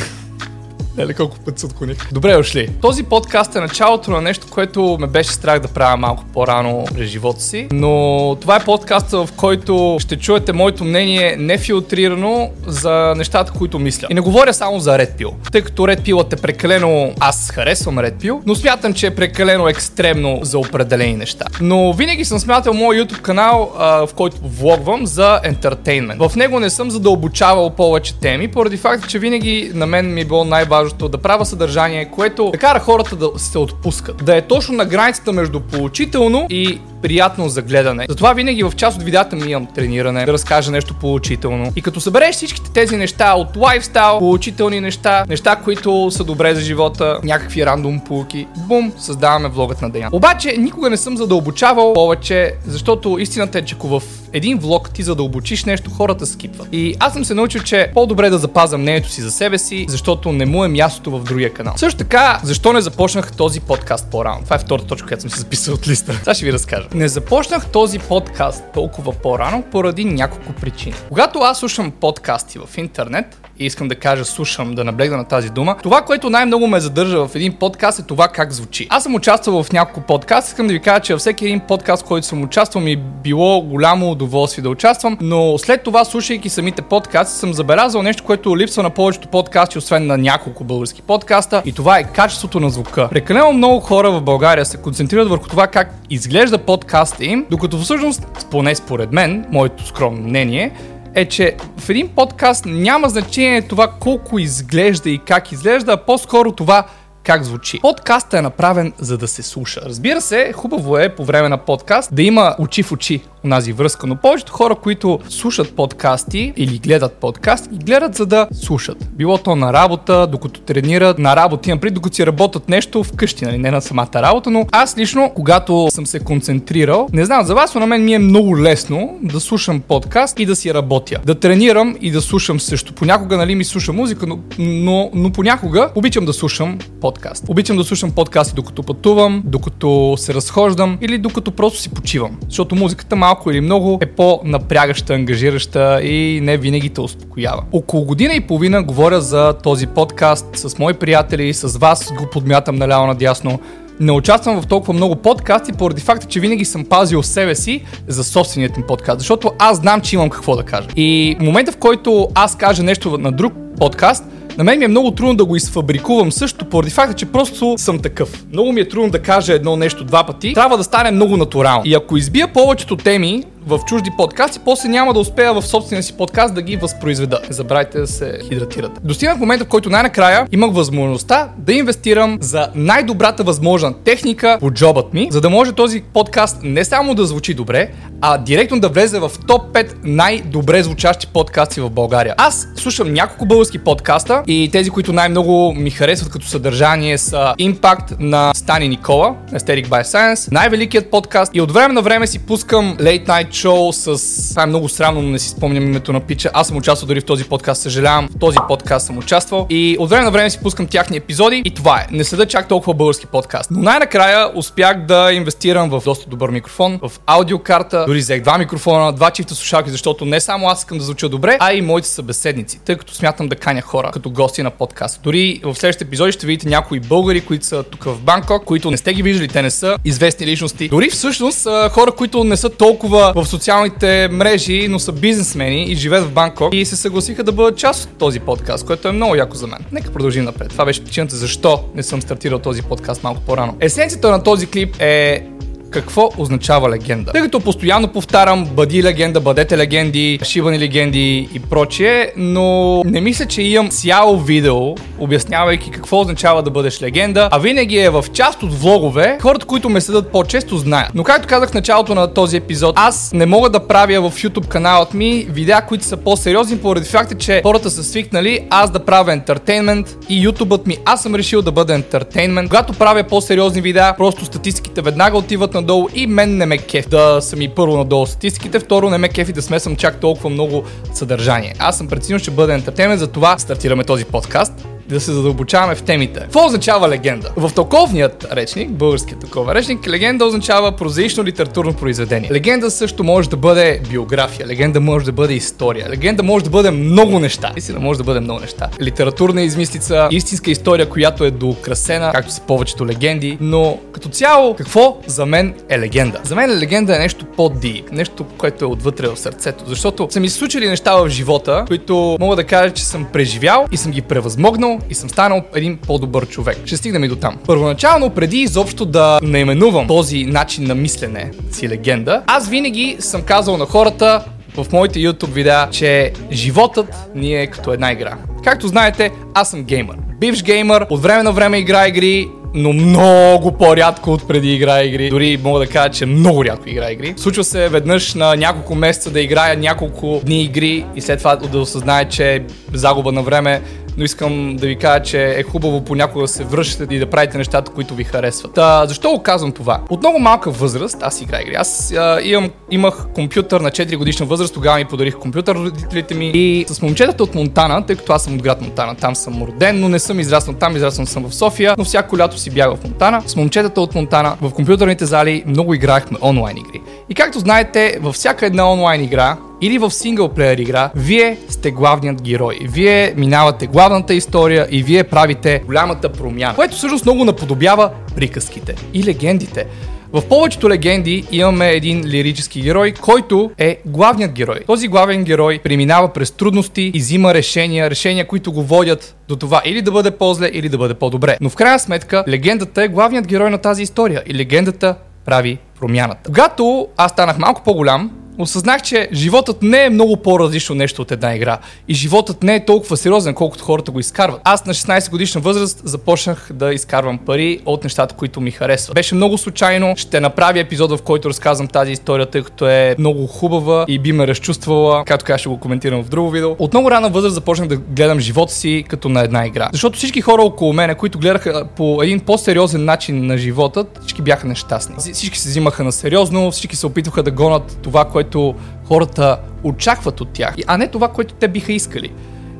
Еле 0.99 1.13
колко 1.13 1.37
път 1.45 1.59
се 1.59 1.65
отклоних. 1.65 2.13
Добре 2.13 2.33
дошли. 2.33 2.69
Този 2.81 3.03
подкаст 3.03 3.55
е 3.55 3.59
началото 3.59 4.11
на 4.11 4.21
нещо, 4.21 4.47
което 4.49 4.97
ме 4.99 5.07
беше 5.07 5.31
страх 5.31 5.59
да 5.59 5.67
правя 5.67 5.97
малко 5.97 6.23
по-рано 6.33 6.85
през 6.95 7.09
живота 7.09 7.41
си. 7.41 7.67
Но 7.71 8.37
това 8.41 8.55
е 8.55 8.65
подкаст, 8.65 9.11
в 9.11 9.29
който 9.35 9.97
ще 9.99 10.15
чуете 10.15 10.53
моето 10.53 10.83
мнение 10.83 11.35
нефилтрирано 11.39 12.49
за 12.67 13.13
нещата, 13.17 13.51
които 13.51 13.79
мисля. 13.79 14.07
И 14.09 14.13
не 14.13 14.21
говоря 14.21 14.53
само 14.53 14.79
за 14.79 14.91
Red 14.91 15.19
Pill. 15.19 15.31
Тъй 15.51 15.61
като 15.61 15.81
Red 15.81 16.01
Pill 16.01 16.33
е 16.33 16.41
прекалено... 16.41 17.13
Аз 17.19 17.51
харесвам 17.51 17.97
Red 17.97 18.13
Pill, 18.13 18.39
но 18.45 18.55
смятам, 18.55 18.93
че 18.93 19.07
е 19.07 19.15
прекалено 19.15 19.67
екстремно 19.67 20.39
за 20.41 20.59
определени 20.59 21.15
неща. 21.15 21.45
Но 21.61 21.93
винаги 21.93 22.25
съм 22.25 22.39
смятал 22.39 22.73
моят 22.73 23.11
YouTube 23.11 23.21
канал, 23.21 23.71
а, 23.77 24.07
в 24.07 24.13
който 24.13 24.37
влогвам 24.43 25.05
за 25.05 25.39
ентертейнмент. 25.43 26.21
В 26.21 26.35
него 26.35 26.59
не 26.59 26.69
съм 26.69 26.91
задълбочавал 26.91 27.69
повече 27.69 28.19
теми, 28.19 28.47
поради 28.47 28.77
факта, 28.77 29.07
че 29.07 29.19
винаги 29.19 29.71
на 29.73 29.85
мен 29.85 30.13
ми 30.13 30.21
е 30.21 30.25
било 30.25 30.45
най-важно 30.45 30.88
да 30.97 31.17
правя 31.17 31.45
съдържание, 31.45 32.05
което 32.05 32.51
да 32.51 32.57
кара 32.57 32.79
хората 32.79 33.15
да 33.15 33.29
се 33.37 33.57
отпускат. 33.57 34.25
Да 34.25 34.35
е 34.37 34.41
точно 34.41 34.75
на 34.75 34.85
границата 34.85 35.31
между 35.31 35.59
поучително 35.59 36.47
и 36.49 36.79
приятно 37.01 37.49
за 37.49 37.61
гледане. 37.61 38.05
Затова 38.09 38.33
винаги 38.33 38.63
в 38.63 38.73
част 38.75 38.97
от 38.97 39.03
видеята 39.03 39.35
ми 39.35 39.51
имам 39.51 39.65
трениране, 39.65 40.25
да 40.25 40.33
разкажа 40.33 40.71
нещо 40.71 40.93
поучително. 40.93 41.73
И 41.75 41.81
като 41.81 42.01
събереш 42.01 42.35
всичките 42.35 42.71
тези 42.71 42.97
неща 42.97 43.33
от 43.33 43.55
лайфстайл, 43.55 44.19
поучителни 44.19 44.79
неща, 44.79 45.25
неща, 45.29 45.55
които 45.55 46.11
са 46.11 46.23
добре 46.23 46.55
за 46.55 46.61
живота, 46.61 47.19
някакви 47.23 47.65
рандом 47.65 47.99
полуки, 47.99 48.47
бум, 48.57 48.93
създаваме 48.97 49.49
влогът 49.49 49.81
на 49.81 49.89
Деян. 49.89 50.09
Обаче 50.11 50.55
никога 50.57 50.89
не 50.89 50.97
съм 50.97 51.17
задълбочавал 51.17 51.93
повече, 51.93 52.53
защото 52.65 53.19
истината 53.19 53.59
е, 53.59 53.61
че 53.61 53.75
ако 53.75 53.87
в 53.87 54.03
един 54.33 54.57
влог 54.57 54.89
ти 54.93 55.03
задълбочиш 55.03 55.65
нещо, 55.65 55.91
хората 55.91 56.25
скипват. 56.25 56.67
И 56.71 56.95
аз 56.99 57.13
съм 57.13 57.25
се 57.25 57.33
научил, 57.33 57.61
че 57.61 57.91
по-добре 57.93 58.29
да 58.29 58.37
запазя 58.37 58.77
мнението 58.77 59.09
си 59.09 59.21
за 59.21 59.31
себе 59.31 59.57
си, 59.57 59.85
защото 59.89 60.31
не 60.31 60.45
му 60.45 60.65
е 60.65 60.67
мястото 60.67 61.11
в 61.11 61.23
другия 61.23 61.53
канал. 61.53 61.73
Също 61.77 61.97
така, 61.97 62.39
защо 62.43 62.73
не 62.73 62.81
започнах 62.81 63.31
този 63.31 63.59
подкаст 63.59 64.07
по-рано? 64.11 64.41
Това 64.43 64.55
е 64.55 64.59
втората 64.59 64.87
точка, 64.87 65.07
която 65.07 65.21
съм 65.21 65.31
си 65.31 65.39
записал 65.39 65.73
от 65.73 65.87
листа. 65.87 66.13
Сега 66.13 66.33
ще 66.33 66.45
ви 66.45 66.53
разкажа. 66.53 66.88
Не 66.93 67.07
започнах 67.07 67.71
този 67.71 67.99
подкаст 67.99 68.63
толкова 68.73 69.13
по-рано 69.13 69.63
поради 69.71 70.05
няколко 70.05 70.53
причини. 70.53 70.95
Когато 71.09 71.39
аз 71.39 71.59
слушам 71.59 71.91
подкасти 71.91 72.59
в 72.59 72.77
интернет, 72.77 73.49
и 73.59 73.65
искам 73.65 73.87
да 73.87 73.95
кажа, 73.95 74.25
слушам, 74.25 74.75
да 74.75 74.83
наблегна 74.83 75.17
на 75.17 75.25
тази 75.25 75.49
дума. 75.49 75.75
Това, 75.83 76.01
което 76.01 76.29
най-много 76.29 76.67
ме 76.67 76.79
задържа 76.79 77.27
в 77.27 77.35
един 77.35 77.53
подкаст 77.53 77.99
е 77.99 78.03
това 78.03 78.27
как 78.27 78.51
звучи. 78.51 78.87
Аз 78.89 79.03
съм 79.03 79.15
участвал 79.15 79.63
в 79.63 79.71
няколко 79.71 80.07
подкаст, 80.07 80.47
искам 80.47 80.67
да 80.67 80.73
ви 80.73 80.79
кажа, 80.79 80.99
че 80.99 81.13
във 81.13 81.19
всеки 81.19 81.45
един 81.45 81.59
подкаст, 81.59 82.05
който 82.05 82.27
съм 82.27 82.43
участвал, 82.43 82.83
ми 82.83 82.91
е 82.91 82.95
било 83.23 83.61
голямо 83.61 84.11
удоволствие 84.11 84.61
да 84.61 84.69
участвам, 84.69 85.17
но 85.21 85.57
след 85.57 85.83
това, 85.83 86.05
слушайки 86.05 86.49
самите 86.49 86.81
подкасти, 86.81 87.39
съм 87.39 87.53
забелязал 87.53 88.03
нещо, 88.03 88.23
което 88.23 88.57
липсва 88.57 88.83
на 88.83 88.89
повечето 88.89 89.27
подкасти, 89.27 89.77
освен 89.77 90.07
на 90.07 90.17
няколко 90.17 90.63
български 90.63 91.01
подкаста, 91.01 91.61
и 91.65 91.73
това 91.73 91.99
е 91.99 92.03
качеството 92.03 92.59
на 92.59 92.69
звука. 92.69 93.07
Прекалено 93.09 93.53
много 93.53 93.79
хора 93.79 94.11
в 94.11 94.21
България 94.21 94.65
се 94.65 94.77
концентрират 94.77 95.29
върху 95.29 95.47
това 95.47 95.67
как 95.67 95.93
изглежда 96.09 96.57
подкаста 96.79 97.25
им, 97.25 97.45
докато 97.49 97.77
всъщност, 97.77 98.47
поне 98.51 98.75
според 98.75 99.11
мен, 99.11 99.45
моето 99.51 99.87
скромно 99.87 100.21
мнение, 100.21 100.71
е, 101.15 101.25
че 101.25 101.55
в 101.77 101.89
един 101.89 102.07
подкаст 102.07 102.65
няма 102.65 103.09
значение 103.09 103.61
това 103.61 103.87
колко 103.99 104.39
изглежда 104.39 105.09
и 105.09 105.19
как 105.19 105.51
изглежда, 105.51 105.91
а 105.91 105.97
по-скоро 105.97 106.51
това 106.51 106.83
как 107.23 107.43
звучи. 107.43 107.79
Подкастът 107.81 108.33
е 108.33 108.41
направен 108.41 108.93
за 108.99 109.17
да 109.17 109.27
се 109.27 109.43
слуша. 109.43 109.81
Разбира 109.85 110.21
се, 110.21 110.51
хубаво 110.55 110.97
е 110.97 111.15
по 111.15 111.25
време 111.25 111.49
на 111.49 111.57
подкаст 111.57 112.15
да 112.15 112.23
има 112.23 112.55
очи 112.59 112.83
в 112.83 112.91
очи 112.91 113.21
онази 113.45 113.73
връзка, 113.73 114.07
но 114.07 114.15
повечето 114.15 114.53
хора, 114.53 114.75
които 114.75 115.19
слушат 115.29 115.75
подкасти 115.75 116.53
или 116.57 116.77
гледат 116.77 117.13
подкасти, 117.13 117.69
ги 117.69 117.85
гледат 117.85 118.15
за 118.15 118.25
да 118.25 118.47
слушат. 118.51 118.97
Било 119.11 119.37
то 119.37 119.55
на 119.55 119.73
работа, 119.73 120.27
докато 120.27 120.61
тренират, 120.61 121.19
на 121.19 121.35
работа 121.35 121.69
имам 121.69 121.79
пред, 121.79 121.93
докато 121.93 122.15
си 122.15 122.25
работят 122.25 122.69
нещо 122.69 123.03
вкъщи, 123.03 123.45
нали, 123.45 123.57
не 123.57 123.71
на 123.71 123.81
самата 123.81 124.09
работа, 124.15 124.49
но 124.49 124.65
аз 124.71 124.97
лично, 124.97 125.31
когато 125.35 125.87
съм 125.91 126.05
се 126.05 126.19
концентрирал, 126.19 127.07
не 127.13 127.25
знам 127.25 127.45
за 127.45 127.55
вас, 127.55 127.75
но 127.75 127.79
на 127.79 127.87
мен 127.87 128.05
ми 128.05 128.13
е 128.13 128.19
много 128.19 128.57
лесно 128.57 129.17
да 129.21 129.39
слушам 129.39 129.81
подкаст 129.81 130.39
и 130.39 130.45
да 130.45 130.55
си 130.55 130.73
работя. 130.73 131.19
Да 131.25 131.35
тренирам 131.35 131.95
и 132.01 132.11
да 132.11 132.21
слушам 132.21 132.59
също. 132.59 132.93
Понякога, 132.93 133.37
нали, 133.37 133.55
ми 133.55 133.63
слушам 133.63 133.95
музика, 133.95 134.27
но, 134.27 134.39
но, 134.59 135.09
но 135.13 135.31
понякога 135.31 135.89
обичам 135.95 136.25
да 136.25 136.33
слушам 136.33 136.79
подкаст. 137.01 137.08
Обичам 137.47 137.77
да 137.77 137.83
слушам 137.83 138.11
подкасти 138.11 138.55
докато 138.55 138.83
пътувам, 138.83 139.43
докато 139.45 140.15
се 140.17 140.33
разхождам 140.33 140.97
или 141.01 141.17
докато 141.17 141.51
просто 141.51 141.79
си 141.79 141.89
почивам. 141.89 142.37
Защото 142.47 142.75
музиката 142.75 143.15
малко 143.15 143.51
или 143.51 143.61
много 143.61 143.97
е 144.01 144.05
по-напрягаща, 144.05 145.13
ангажираща 145.13 146.01
и 146.03 146.39
не 146.43 146.57
винаги 146.57 146.89
те 146.89 147.01
успокоява. 147.01 147.63
Около 147.71 148.05
година 148.05 148.33
и 148.33 148.41
половина 148.41 148.83
говоря 148.83 149.21
за 149.21 149.53
този 149.63 149.87
подкаст 149.87 150.45
с 150.53 150.79
мои 150.79 150.93
приятели, 150.93 151.53
с 151.53 151.77
вас 151.77 152.13
го 152.17 152.29
подмятам 152.31 152.75
наляво 152.75 153.07
надясно. 153.07 153.59
Не 153.99 154.11
участвам 154.11 154.61
в 154.61 154.67
толкова 154.67 154.93
много 154.93 155.15
подкасти 155.15 155.73
поради 155.73 156.01
факта, 156.01 156.27
че 156.27 156.39
винаги 156.39 156.65
съм 156.65 156.85
пазил 156.85 157.23
себе 157.23 157.55
си 157.55 157.83
за 158.07 158.23
собственият 158.23 158.77
ми 158.77 158.83
подкаст, 158.87 159.19
защото 159.19 159.51
аз 159.59 159.77
знам, 159.77 160.01
че 160.01 160.15
имам 160.15 160.29
какво 160.29 160.55
да 160.55 160.63
кажа. 160.63 160.87
И 160.95 161.37
момента, 161.39 161.71
в 161.71 161.77
който 161.77 162.27
аз 162.35 162.55
кажа 162.55 162.83
нещо 162.83 163.17
на 163.17 163.31
друг 163.31 163.53
подкаст, 163.77 164.23
на 164.57 164.63
мен 164.63 164.79
ми 164.79 164.85
е 164.85 164.87
много 164.87 165.11
трудно 165.11 165.35
да 165.35 165.45
го 165.45 165.55
изфабрикувам 165.55 166.31
също, 166.31 166.65
поради 166.65 166.91
факта, 166.91 167.13
че 167.13 167.25
просто 167.25 167.75
съм 167.77 167.99
такъв. 167.99 168.45
Много 168.53 168.71
ми 168.71 168.81
е 168.81 168.87
трудно 168.87 169.09
да 169.09 169.19
кажа 169.19 169.53
едно 169.53 169.75
нещо 169.75 170.03
два 170.03 170.23
пъти. 170.23 170.53
Трябва 170.53 170.77
да 170.77 170.83
стане 170.83 171.11
много 171.11 171.37
натурално. 171.37 171.81
И 171.85 171.93
ако 171.93 172.17
избия 172.17 172.53
повечето 172.53 172.95
теми, 172.95 173.43
в 173.67 173.79
чужди 173.85 174.11
подкасти, 174.17 174.59
после 174.65 174.89
няма 174.89 175.13
да 175.13 175.19
успея 175.19 175.53
в 175.53 175.61
собствения 175.61 176.03
си 176.03 176.13
подкаст 176.17 176.55
да 176.55 176.61
ги 176.61 176.77
възпроизведа. 176.77 177.39
Не 177.47 177.53
забравяйте 177.53 177.99
да 177.99 178.07
се 178.07 178.39
хидратирате. 178.47 179.01
Достигнах 179.03 179.39
момента, 179.39 179.65
в 179.65 179.67
който 179.67 179.89
най-накрая 179.89 180.47
имах 180.51 180.73
възможността 180.73 181.49
да 181.57 181.73
инвестирам 181.73 182.37
за 182.41 182.67
най-добрата 182.75 183.43
възможна 183.43 183.93
техника 184.03 184.57
по 184.59 184.71
джобът 184.71 185.13
ми, 185.13 185.27
за 185.31 185.41
да 185.41 185.49
може 185.49 185.71
този 185.71 186.03
подкаст 186.13 186.59
не 186.63 186.85
само 186.85 187.15
да 187.15 187.25
звучи 187.25 187.53
добре, 187.53 187.91
а 188.21 188.37
директно 188.37 188.79
да 188.79 188.89
влезе 188.89 189.19
в 189.19 189.31
топ 189.47 189.73
5 189.73 189.93
най-добре 190.03 190.83
звучащи 190.83 191.27
подкасти 191.27 191.81
в 191.81 191.89
България. 191.89 192.35
Аз 192.37 192.67
слушам 192.75 193.13
няколко 193.13 193.45
български 193.59 193.79
подкаста 193.79 194.43
и 194.47 194.69
тези, 194.71 194.89
които 194.89 195.13
най-много 195.13 195.73
ми 195.73 195.89
харесват 195.89 196.31
като 196.31 196.47
съдържание 196.47 197.17
са 197.17 197.53
Impact 197.59 198.15
на 198.19 198.51
Стани 198.55 198.87
Никола, 198.87 199.35
Aesthetic 199.53 199.87
by 199.87 200.03
Science, 200.03 200.51
най-великият 200.51 201.11
подкаст 201.11 201.51
и 201.55 201.61
от 201.61 201.71
време 201.71 201.93
на 201.93 202.01
време 202.01 202.27
си 202.27 202.39
пускам 202.39 202.97
Late 202.97 203.27
Night 203.27 203.53
шоу 203.53 203.93
с... 203.93 204.49
Това 204.49 204.63
е 204.63 204.65
много 204.65 204.89
срамно, 204.89 205.21
но 205.21 205.29
не 205.29 205.39
си 205.39 205.49
спомням 205.49 205.83
името 205.83 206.13
на 206.13 206.19
пича. 206.19 206.49
Аз 206.53 206.67
съм 206.67 206.77
участвал 206.77 207.07
дори 207.07 207.21
в 207.21 207.25
този 207.25 207.43
подкаст, 207.43 207.81
съжалявам. 207.81 208.29
В 208.35 208.39
този 208.39 208.57
подкаст 208.67 209.05
съм 209.05 209.17
участвал. 209.17 209.67
И 209.69 209.97
от 209.99 210.09
време 210.09 210.23
на 210.23 210.31
време 210.31 210.49
си 210.49 210.59
пускам 210.59 210.87
тяхни 210.87 211.17
епизоди. 211.17 211.61
И 211.65 211.71
това 211.71 211.99
е. 211.99 212.07
Не 212.11 212.23
следа 212.23 212.45
чак 212.45 212.67
толкова 212.67 212.93
български 212.93 213.25
подкаст. 213.25 213.71
Но 213.71 213.79
най-накрая 213.79 214.51
успях 214.55 215.05
да 215.05 215.31
инвестирам 215.33 215.89
в 215.89 216.01
доста 216.05 216.29
добър 216.29 216.49
микрофон, 216.49 216.99
в 217.01 217.11
аудиокарта. 217.25 218.05
Дори 218.07 218.19
взех 218.19 218.41
два 218.41 218.57
микрофона, 218.57 219.13
два 219.13 219.31
чифта 219.31 219.55
слушалки, 219.55 219.89
защото 219.89 220.25
не 220.25 220.39
само 220.39 220.69
аз 220.69 220.79
искам 220.79 220.97
да 220.97 221.03
звуча 221.03 221.29
добре, 221.29 221.57
а 221.59 221.73
и 221.73 221.81
моите 221.81 222.07
събеседници, 222.07 222.79
тъй 222.85 222.95
като 222.95 223.13
смятам 223.13 223.48
да 223.49 223.55
каня 223.55 223.81
хора 223.81 224.09
като 224.13 224.29
гости 224.29 224.63
на 224.63 224.69
подкаст. 224.69 225.19
Дори 225.23 225.61
в 225.63 225.75
следващите 225.75 226.03
епизоди 226.03 226.31
ще 226.31 226.47
видите 226.47 226.69
някои 226.69 226.99
българи, 226.99 227.41
които 227.41 227.65
са 227.65 227.83
тук 227.83 228.03
в 228.03 228.21
Банкок, 228.21 228.63
които 228.65 228.91
не 228.91 228.97
сте 228.97 229.13
ги 229.13 229.23
виждали, 229.23 229.47
те 229.47 229.61
не 229.61 229.71
са 229.71 229.97
известни 230.05 230.45
личности. 230.45 230.89
Дори 230.89 231.09
всъщност 231.09 231.67
хора, 231.91 232.11
които 232.11 232.43
не 232.43 232.57
са 232.57 232.69
толкова 232.69 233.33
в 233.35 233.45
социалните 233.45 234.27
мрежи, 234.31 234.87
но 234.89 234.99
са 234.99 235.11
бизнесмени 235.11 235.83
и 235.83 235.95
живеят 235.95 236.25
в 236.25 236.31
Банкок 236.31 236.73
и 236.73 236.85
се 236.85 236.95
съгласиха 236.95 237.43
да 237.43 237.51
бъдат 237.51 237.77
част 237.77 238.03
от 238.03 238.17
този 238.17 238.39
подкаст, 238.39 238.85
което 238.85 239.07
е 239.07 239.11
много 239.11 239.35
яко 239.35 239.55
за 239.55 239.67
мен. 239.67 239.79
Нека 239.91 240.11
продължим 240.11 240.43
напред. 240.43 240.69
Това 240.69 240.85
беше 240.85 241.03
причината 241.03 241.35
защо 241.35 241.83
не 241.95 242.03
съм 242.03 242.21
стартирал 242.21 242.59
този 242.59 242.81
подкаст 242.81 243.23
малко 243.23 243.41
по-рано. 243.41 243.77
Есенцията 243.79 244.31
на 244.31 244.43
този 244.43 244.67
клип 244.67 244.95
е 244.99 245.43
какво 245.91 246.29
означава 246.37 246.89
легенда. 246.89 247.31
Тъй 247.31 247.41
като 247.41 247.59
постоянно 247.59 248.07
повтарям 248.07 248.65
бъди 248.65 249.03
легенда, 249.03 249.39
бъдете 249.39 249.77
легенди, 249.77 250.39
шивани 250.43 250.79
легенди 250.79 251.49
и 251.53 251.59
прочие, 251.59 252.31
но 252.37 253.01
не 253.05 253.21
мисля, 253.21 253.45
че 253.45 253.61
имам 253.61 253.89
цяло 253.89 254.39
видео, 254.39 254.95
обяснявайки 255.19 255.91
какво 255.91 256.19
означава 256.19 256.63
да 256.63 256.71
бъдеш 256.71 257.01
легенда, 257.01 257.49
а 257.51 257.59
винаги 257.59 257.97
е 257.97 258.09
в 258.09 258.25
част 258.33 258.63
от 258.63 258.73
влогове, 258.73 259.37
хората, 259.41 259.65
които 259.65 259.89
ме 259.89 260.01
следят 260.01 260.31
по-често 260.31 260.77
знаят. 260.77 261.11
Но 261.15 261.23
както 261.23 261.47
казах 261.47 261.69
в 261.69 261.73
началото 261.73 262.15
на 262.15 262.33
този 262.33 262.57
епизод, 262.57 262.95
аз 262.97 263.31
не 263.33 263.45
мога 263.45 263.69
да 263.69 263.87
правя 263.87 264.29
в 264.29 264.35
YouTube 264.35 264.67
каналът 264.67 265.13
ми 265.13 265.47
видеа, 265.49 265.81
които 265.87 266.05
са 266.05 266.17
по-сериозни, 266.17 266.77
поради 266.77 267.09
факта, 267.09 267.35
че 267.35 267.61
хората 267.63 267.89
са 267.89 268.03
свикнали 268.03 268.59
аз 268.69 268.91
да 268.91 268.99
правя 268.99 269.33
ентертейнмент 269.33 270.17
и 270.29 270.47
YouTubeът 270.47 270.87
ми 270.87 270.97
аз 271.05 271.23
съм 271.23 271.35
решил 271.35 271.61
да 271.61 271.71
бъда 271.71 271.93
ентертейнмент. 271.93 272.69
Когато 272.69 272.93
правя 272.93 273.23
по-сериозни 273.23 273.81
видеа, 273.81 274.13
просто 274.17 274.45
статистиките 274.45 275.01
веднага 275.01 275.37
отиват 275.37 275.75
надолу 275.81 276.07
и 276.13 276.27
мен 276.27 276.57
не 276.57 276.65
ме 276.65 276.77
кеф 276.77 277.07
да 277.07 277.41
съм 277.41 277.61
и 277.61 277.69
първо 277.69 277.97
надолу 277.97 278.25
статистиките, 278.25 278.79
второ 278.79 279.09
не 279.09 279.17
ме 279.17 279.29
кефи 279.29 279.53
да 279.53 279.61
смесвам 279.61 279.95
чак 279.95 280.19
толкова 280.19 280.49
много 280.49 280.83
съдържание. 281.13 281.73
Аз 281.79 281.97
съм 281.97 282.07
преценил, 282.07 282.39
че 282.39 282.51
бъде 282.51 282.73
ентертеймент, 282.73 283.19
затова 283.19 283.57
стартираме 283.57 284.03
този 284.03 284.25
подкаст 284.25 284.87
да 285.09 285.19
се 285.19 285.31
задълбочаваме 285.31 285.95
в 285.95 286.03
темите. 286.03 286.39
Какво 286.39 286.65
означава 286.65 287.09
легенда? 287.09 287.51
В 287.55 287.71
толковният 287.75 288.47
речник, 288.51 288.89
българският 288.89 289.39
такова 289.39 289.75
речник, 289.75 290.07
легенда 290.07 290.45
означава 290.45 290.91
прозаично 290.91 291.43
литературно 291.43 291.93
произведение. 291.93 292.49
Легенда 292.51 292.91
също 292.91 293.23
може 293.23 293.49
да 293.49 293.57
бъде 293.57 294.01
биография, 294.09 294.67
легенда 294.67 294.99
може 294.99 295.25
да 295.25 295.31
бъде 295.31 295.53
история, 295.53 296.09
легенда 296.09 296.43
може 296.43 296.63
да 296.63 296.69
бъде 296.69 296.91
много 296.91 297.39
неща. 297.39 297.71
Истина 297.77 297.99
може 297.99 298.17
да 298.17 298.23
бъде 298.23 298.39
много 298.39 298.59
неща. 298.59 298.89
Литературна 299.01 299.61
измислица, 299.61 300.27
истинска 300.31 300.71
история, 300.71 301.09
която 301.09 301.43
е 301.43 301.51
доукрасена, 301.51 302.31
както 302.33 302.53
са 302.53 302.61
повечето 302.61 303.07
легенди, 303.07 303.57
но 303.61 303.99
като 304.11 304.29
цяло, 304.29 304.75
какво 304.75 305.17
за 305.27 305.45
мен 305.45 305.73
е 305.89 305.99
легенда? 305.99 306.39
За 306.43 306.55
мен 306.55 306.79
легенда 306.79 307.15
е 307.15 307.19
нещо 307.19 307.45
по-дип, 307.45 308.11
нещо, 308.11 308.45
което 308.57 308.85
е 308.85 308.87
отвътре 308.87 309.27
в 309.27 309.37
сърцето, 309.37 309.83
защото 309.87 310.27
са 310.31 310.39
ми 310.39 310.49
случили 310.49 310.87
неща 310.87 311.15
в 311.15 311.29
живота, 311.29 311.85
които 311.87 312.37
мога 312.39 312.55
да 312.55 312.63
кажа, 312.63 312.93
че 312.93 313.05
съм 313.05 313.27
преживял 313.33 313.85
и 313.91 313.97
съм 313.97 314.11
ги 314.11 314.21
превъзмогнал 314.21 314.98
и 315.09 315.15
съм 315.15 315.29
станал 315.29 315.63
един 315.75 315.97
по-добър 315.97 316.47
човек. 316.47 316.77
Ще 316.85 316.97
стигнем 316.97 317.23
и 317.23 317.27
до 317.27 317.35
там. 317.35 317.57
Първоначално, 317.65 318.29
преди 318.29 318.57
изобщо 318.57 319.05
да 319.05 319.39
наименувам 319.43 320.07
този 320.07 320.45
начин 320.45 320.83
на 320.87 320.95
мислене 320.95 321.51
си 321.71 321.89
легенда, 321.89 322.43
аз 322.47 322.69
винаги 322.69 323.15
съм 323.19 323.41
казал 323.41 323.77
на 323.77 323.85
хората, 323.85 324.43
в 324.77 324.85
моите 324.91 325.19
YouTube 325.19 325.51
видеа, 325.51 325.87
че 325.91 326.31
животът 326.51 327.15
ни 327.35 327.55
е 327.55 327.67
като 327.67 327.93
една 327.93 328.11
игра. 328.11 328.37
Както 328.63 328.87
знаете, 328.87 329.31
аз 329.53 329.69
съм 329.69 329.83
геймър. 329.83 330.17
Бивш 330.39 330.63
геймър, 330.63 331.05
от 331.09 331.21
време 331.21 331.43
на 331.43 331.51
време 331.51 331.77
игра 331.77 332.07
игри, 332.07 332.47
но 332.73 332.93
много 332.93 333.71
по-рядко 333.71 334.31
от 334.31 334.47
преди 334.47 334.73
играя 334.73 335.05
игри. 335.05 335.29
Дори 335.29 335.59
мога 335.63 335.79
да 335.79 335.87
кажа, 335.87 336.09
че 336.09 336.25
много 336.25 336.65
рядко 336.65 336.89
играя 336.89 337.11
игри. 337.11 337.33
Случва 337.37 337.63
се 337.63 337.89
веднъж 337.89 338.33
на 338.33 338.55
няколко 338.55 338.95
месеца 338.95 339.31
да 339.31 339.41
играя 339.41 339.77
няколко 339.77 340.41
дни 340.45 340.63
игри 340.63 341.05
и 341.15 341.21
след 341.21 341.39
това 341.39 341.55
да 341.55 341.79
осъзнае, 341.79 342.25
че 342.25 342.63
загуба 342.93 343.31
на 343.31 343.41
време 343.41 343.81
но 344.19 344.25
искам 344.25 344.75
да 344.75 344.87
ви 344.87 344.95
кажа, 344.95 345.23
че 345.23 345.45
е 345.57 345.63
хубаво 345.63 346.01
понякога 346.01 346.41
да 346.41 346.47
се 346.47 346.63
връщате 346.63 347.15
и 347.15 347.19
да 347.19 347.29
правите 347.29 347.57
нещата, 347.57 347.91
които 347.91 348.15
ви 348.15 348.23
харесват. 348.23 348.73
Та, 348.73 349.05
защо 349.05 349.31
го 349.31 349.43
казвам 349.43 349.71
това? 349.71 350.01
От 350.09 350.19
много 350.19 350.39
малка 350.39 350.71
възраст 350.71 351.17
аз 351.21 351.41
играя 351.41 351.61
игри. 351.61 351.75
Аз 351.75 352.11
а, 352.11 352.39
имам, 352.43 352.69
имах 352.91 353.27
компютър 353.35 353.81
на 353.81 353.91
4 353.91 354.17
годишна 354.17 354.45
възраст, 354.45 354.73
тогава 354.73 354.97
ми 354.97 355.05
подарих 355.05 355.35
компютър 355.35 355.75
родителите 355.75 356.35
ми 356.35 356.51
и 356.53 356.85
с 356.87 357.01
момчетата 357.01 357.43
от 357.43 357.55
Монтана, 357.55 358.05
тъй 358.05 358.15
като 358.15 358.33
аз 358.33 358.43
съм 358.43 358.53
от 358.53 358.63
град 358.63 358.81
Монтана, 358.81 359.15
там 359.15 359.35
съм 359.35 359.63
роден, 359.63 359.99
но 359.99 360.09
не 360.09 360.19
съм 360.19 360.39
израснал 360.39 360.75
там, 360.75 360.95
израснал 360.95 361.25
съм 361.25 361.49
в 361.49 361.55
София, 361.55 361.95
но 361.97 362.03
всяко 362.03 362.37
лято 362.37 362.57
си 362.57 362.69
бягал 362.69 362.95
в 362.95 363.03
Монтана. 363.03 363.41
С 363.45 363.55
момчетата 363.55 364.01
от 364.01 364.15
Монтана 364.15 364.57
в 364.61 364.71
компютърните 364.71 365.25
зали 365.25 365.63
много 365.67 365.93
играхме 365.93 366.37
онлайн 366.41 366.77
игри. 366.77 367.01
И 367.29 367.35
както 367.35 367.59
знаете, 367.59 368.19
във 368.21 368.35
всяка 368.35 368.65
една 368.65 368.91
онлайн 368.91 369.23
игра 369.23 369.57
или 369.81 369.97
в 369.97 370.11
синглплеер 370.11 370.77
игра, 370.77 371.11
вие 371.15 371.57
сте 371.69 371.91
главният 371.91 372.41
герой. 372.41 372.79
Вие 372.81 373.33
минавате 373.37 373.87
главната 373.87 374.33
история 374.33 374.87
и 374.91 375.03
вие 375.03 375.23
правите 375.23 375.81
голямата 375.85 376.31
промяна, 376.31 376.75
което 376.75 376.95
всъщност 376.95 377.25
много 377.25 377.45
наподобява 377.45 378.11
приказките 378.35 378.95
и 379.13 379.23
легендите. 379.23 379.85
В 380.33 380.41
повечето 380.49 380.89
легенди 380.89 381.43
имаме 381.51 381.89
един 381.89 382.23
лирически 382.25 382.81
герой, 382.81 383.13
който 383.21 383.71
е 383.77 383.97
главният 384.05 384.51
герой. 384.51 384.79
Този 384.87 385.07
главен 385.07 385.43
герой 385.43 385.79
преминава 385.83 386.33
през 386.33 386.51
трудности 386.51 387.11
и 387.13 387.19
взима 387.19 387.53
решения, 387.53 388.09
решения, 388.09 388.47
които 388.47 388.71
го 388.71 388.83
водят 388.83 389.35
до 389.47 389.55
това 389.55 389.81
или 389.85 390.01
да 390.01 390.11
бъде 390.11 390.31
по-зле, 390.31 390.69
или 390.73 390.89
да 390.89 390.97
бъде 390.97 391.13
по-добре. 391.13 391.57
Но 391.61 391.69
в 391.69 391.75
крайна 391.75 391.99
сметка, 391.99 392.43
легендата 392.47 393.03
е 393.03 393.07
главният 393.07 393.47
герой 393.47 393.69
на 393.69 393.77
тази 393.77 394.03
история 394.03 394.43
и 394.47 394.53
легендата 394.53 395.15
прави 395.45 395.77
промяната. 395.99 396.41
Когато 396.45 397.07
аз 397.17 397.31
станах 397.31 397.57
малко 397.57 397.83
по-голям, 397.83 398.31
осъзнах, 398.59 399.01
че 399.01 399.29
животът 399.33 399.81
не 399.81 400.05
е 400.05 400.09
много 400.09 400.37
по-различно 400.37 400.95
нещо 400.95 401.21
от 401.21 401.31
една 401.31 401.55
игра. 401.55 401.77
И 402.07 402.13
животът 402.13 402.63
не 402.63 402.75
е 402.75 402.85
толкова 402.85 403.17
сериозен, 403.17 403.53
колкото 403.53 403.83
хората 403.83 404.11
го 404.11 404.19
изкарват. 404.19 404.61
Аз 404.63 404.85
на 404.85 404.93
16 404.93 405.29
годишна 405.29 405.61
възраст 405.61 406.01
започнах 406.03 406.69
да 406.73 406.93
изкарвам 406.93 407.37
пари 407.37 407.79
от 407.85 408.03
нещата, 408.03 408.35
които 408.35 408.61
ми 408.61 408.71
харесват. 408.71 409.15
Беше 409.15 409.35
много 409.35 409.57
случайно. 409.57 410.13
Ще 410.17 410.39
направя 410.39 410.79
епизод, 410.79 411.11
в 411.11 411.21
който 411.21 411.49
разказвам 411.49 411.87
тази 411.87 412.11
история, 412.11 412.45
тъй 412.45 412.63
като 412.63 412.87
е 412.87 413.15
много 413.19 413.47
хубава 413.47 414.05
и 414.07 414.19
би 414.19 414.31
ме 414.31 414.47
разчувствала. 414.47 415.23
Както 415.25 415.45
така 415.45 415.57
ще 415.57 415.69
го 415.69 415.79
коментирам 415.79 416.23
в 416.23 416.29
друго 416.29 416.49
видео. 416.49 416.75
От 416.79 416.93
много 416.93 417.11
рана 417.11 417.29
възраст 417.29 417.55
започнах 417.55 417.87
да 417.87 417.97
гледам 417.97 418.39
живота 418.39 418.73
си 418.73 419.05
като 419.07 419.29
на 419.29 419.41
една 419.41 419.65
игра. 419.65 419.89
Защото 419.91 420.17
всички 420.17 420.41
хора 420.41 420.61
около 420.61 420.93
мене, 420.93 421.15
които 421.15 421.39
гледаха 421.39 421.87
по 421.95 422.23
един 422.23 422.39
по-сериозен 422.39 423.05
начин 423.05 423.45
на 423.45 423.57
живота, 423.57 424.05
всички 424.21 424.41
бяха 424.41 424.67
нещастни. 424.67 425.15
Всички 425.33 425.59
се 425.59 425.69
взимаха 425.69 426.03
на 426.03 426.11
сериозно, 426.11 426.71
всички 426.71 426.95
се 426.95 427.07
опитваха 427.07 427.43
да 427.43 427.51
гонат 427.51 427.97
това, 428.01 428.25
което 428.25 428.48
което 428.49 428.75
хората 429.07 429.57
очакват 429.83 430.41
от 430.41 430.49
тях, 430.49 430.75
а 430.87 430.97
не 430.97 431.07
това, 431.07 431.27
което 431.27 431.53
те 431.53 431.67
биха 431.67 431.93
искали. 431.93 432.31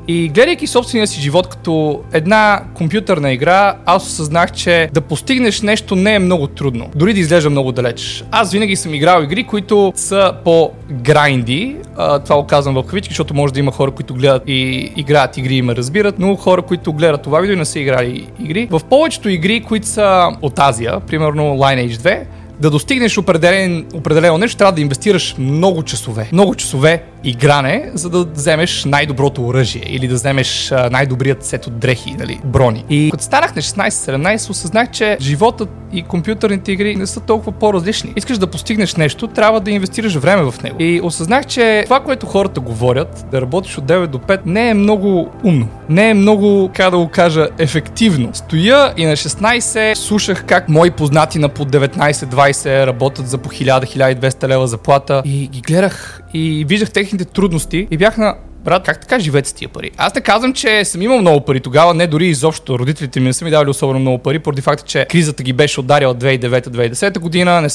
И 0.08 0.30
гледайки 0.30 0.68
собствения 0.68 1.08
си 1.08 1.22
живот 1.22 1.48
като 1.48 2.02
една 2.14 2.62
компютърна 2.74 3.32
игра, 3.32 3.76
аз 3.86 4.08
осъзнах, 4.08 4.52
че 4.52 4.90
да 4.94 5.02
постигнеш 5.02 5.62
нещо 5.62 5.96
не 5.96 6.16
е 6.16 6.20
много 6.20 6.48
трудно. 6.48 6.90
Дори 6.96 7.14
да 7.14 7.20
изглежда 7.20 7.50
много 7.50 7.72
далеч. 7.72 8.24
Аз 8.32 8.52
винаги 8.52 8.76
съм 8.76 8.94
играл 8.94 9.24
игри, 9.24 9.44
които 9.44 9.94
са 9.96 10.34
по 10.44 10.72
грайнди. 10.92 11.76
това 11.98 12.36
го 12.36 12.48
казвам 12.48 12.76
в 12.76 12.84
кавички, 12.84 13.12
защото 13.12 13.34
може 13.34 13.54
да 13.54 13.60
има 13.60 13.72
хора, 13.72 13.92
които 13.92 14.14
гледат 14.14 14.44
и 14.48 14.92
играят 14.96 15.38
игри 15.38 15.56
и 15.56 15.62
ме 15.62 15.76
разбират, 15.76 16.20
но 16.20 16.36
хора, 16.36 16.62
които 16.62 16.94
гледат 16.94 17.22
това 17.22 17.40
видео 17.40 17.54
и 17.54 17.60
не 17.60 17.66
са 17.66 17.80
играли 17.80 18.28
игри. 18.40 18.68
В 18.72 18.82
повечето 18.90 19.30
игри, 19.30 19.62
които 19.62 19.88
са 19.88 20.30
от 20.42 20.60
Азия, 20.60 21.00
примерно 21.00 21.44
Lineage 21.44 21.96
2, 21.96 22.24
да 22.60 22.70
достигнеш 22.70 23.18
определен, 23.18 23.86
определено 23.94 24.38
нещо, 24.38 24.58
трябва 24.58 24.72
да 24.72 24.82
инвестираш 24.82 25.36
много 25.38 25.84
часове. 25.84 26.30
Много 26.32 26.56
часове 26.56 27.04
игране, 27.24 27.92
за 27.94 28.10
да 28.10 28.26
вземеш 28.26 28.86
най-доброто 28.86 29.48
оръжие 29.48 29.84
или 29.86 30.08
да 30.08 30.16
вземеш 30.16 30.74
най-добрият 30.92 31.46
сет 31.46 31.68
от 31.68 31.80
дрехи, 31.80 32.12
нали, 32.12 32.40
брони. 32.46 32.86
И 32.90 33.10
като 33.12 33.24
станах 33.24 33.56
на 33.56 33.62
16-17, 33.62 34.50
осъзнах, 34.50 34.92
че 34.92 35.18
животът 35.22 35.70
и 35.94 36.02
компютърните 36.02 36.72
игри 36.72 36.96
не 36.96 37.08
са 37.08 37.20
толкова 37.20 37.52
по-различни. 37.52 38.14
Искаш 38.16 38.38
да 38.38 38.48
постигнеш 38.48 38.96
нещо, 38.96 39.28
трябва 39.28 39.60
да 39.60 39.72
инвестираш 39.72 40.16
време 40.16 40.52
в 40.52 40.64
него. 40.64 40.76
И 40.80 41.02
осъзнах, 41.04 41.46
че 41.46 41.82
това, 41.86 42.00
което 42.00 42.26
хората 42.26 42.60
говорят, 42.60 43.26
да 43.32 43.42
работиш 43.42 43.78
от 43.78 43.86
9 43.86 44.08
до 44.08 44.18
5, 44.18 44.40
не 44.46 44.70
е 44.70 44.74
много 44.74 45.30
умно. 45.44 45.68
Не 45.90 46.10
е 46.10 46.14
много, 46.14 46.72
как 46.74 46.92
да 46.92 46.98
го 46.98 47.08
кажа, 47.08 47.48
ефективно. 47.58 48.30
Стоя 48.34 48.94
и 48.98 49.06
на 49.06 49.16
16 49.16 49.94
слушах 49.94 50.46
как 50.46 50.70
мои 50.70 50.92
познати 50.92 51.40
на 51.40 51.50
по 51.50 51.66
19-20 51.66 52.86
работят 52.86 53.28
за 53.28 53.38
по 53.38 53.50
1000-1200 53.50 54.48
лева 54.48 54.68
заплата 54.68 55.22
и 55.26 55.48
ги 55.48 55.62
гледах 55.62 56.22
и 56.34 56.66
виждах 56.68 56.92
техните 56.92 57.09
трудности 57.18 57.88
и 57.92 57.98
бях 57.98 58.18
на 58.18 58.36
брат, 58.64 58.84
как 58.84 59.02
така 59.02 59.20
живеете 59.20 59.50
с 59.50 59.54
тия 59.54 59.70
пари? 59.70 59.92
Аз 59.98 60.16
не 60.16 60.22
казвам, 60.22 60.54
че 60.54 60.86
съм 60.86 61.02
имал 61.02 61.22
много 61.22 61.46
пари 61.46 61.60
тогава, 61.60 61.94
не 61.94 62.08
дори 62.08 62.28
изобщо. 62.28 62.80
Родителите 62.80 63.20
ми 63.20 63.26
не 63.26 63.34
са 63.34 63.46
ми 63.46 63.52
давали 63.52 63.70
особено 63.70 64.00
много 64.00 64.18
пари, 64.18 64.40
поради 64.40 64.62
факта, 64.62 64.84
че 64.84 65.06
кризата 65.10 65.44
ги 65.44 65.54
беше 65.54 65.80
ударила 65.80 66.16
2009-2010 66.16 67.20
година, 67.20 67.62
не, 67.62 67.68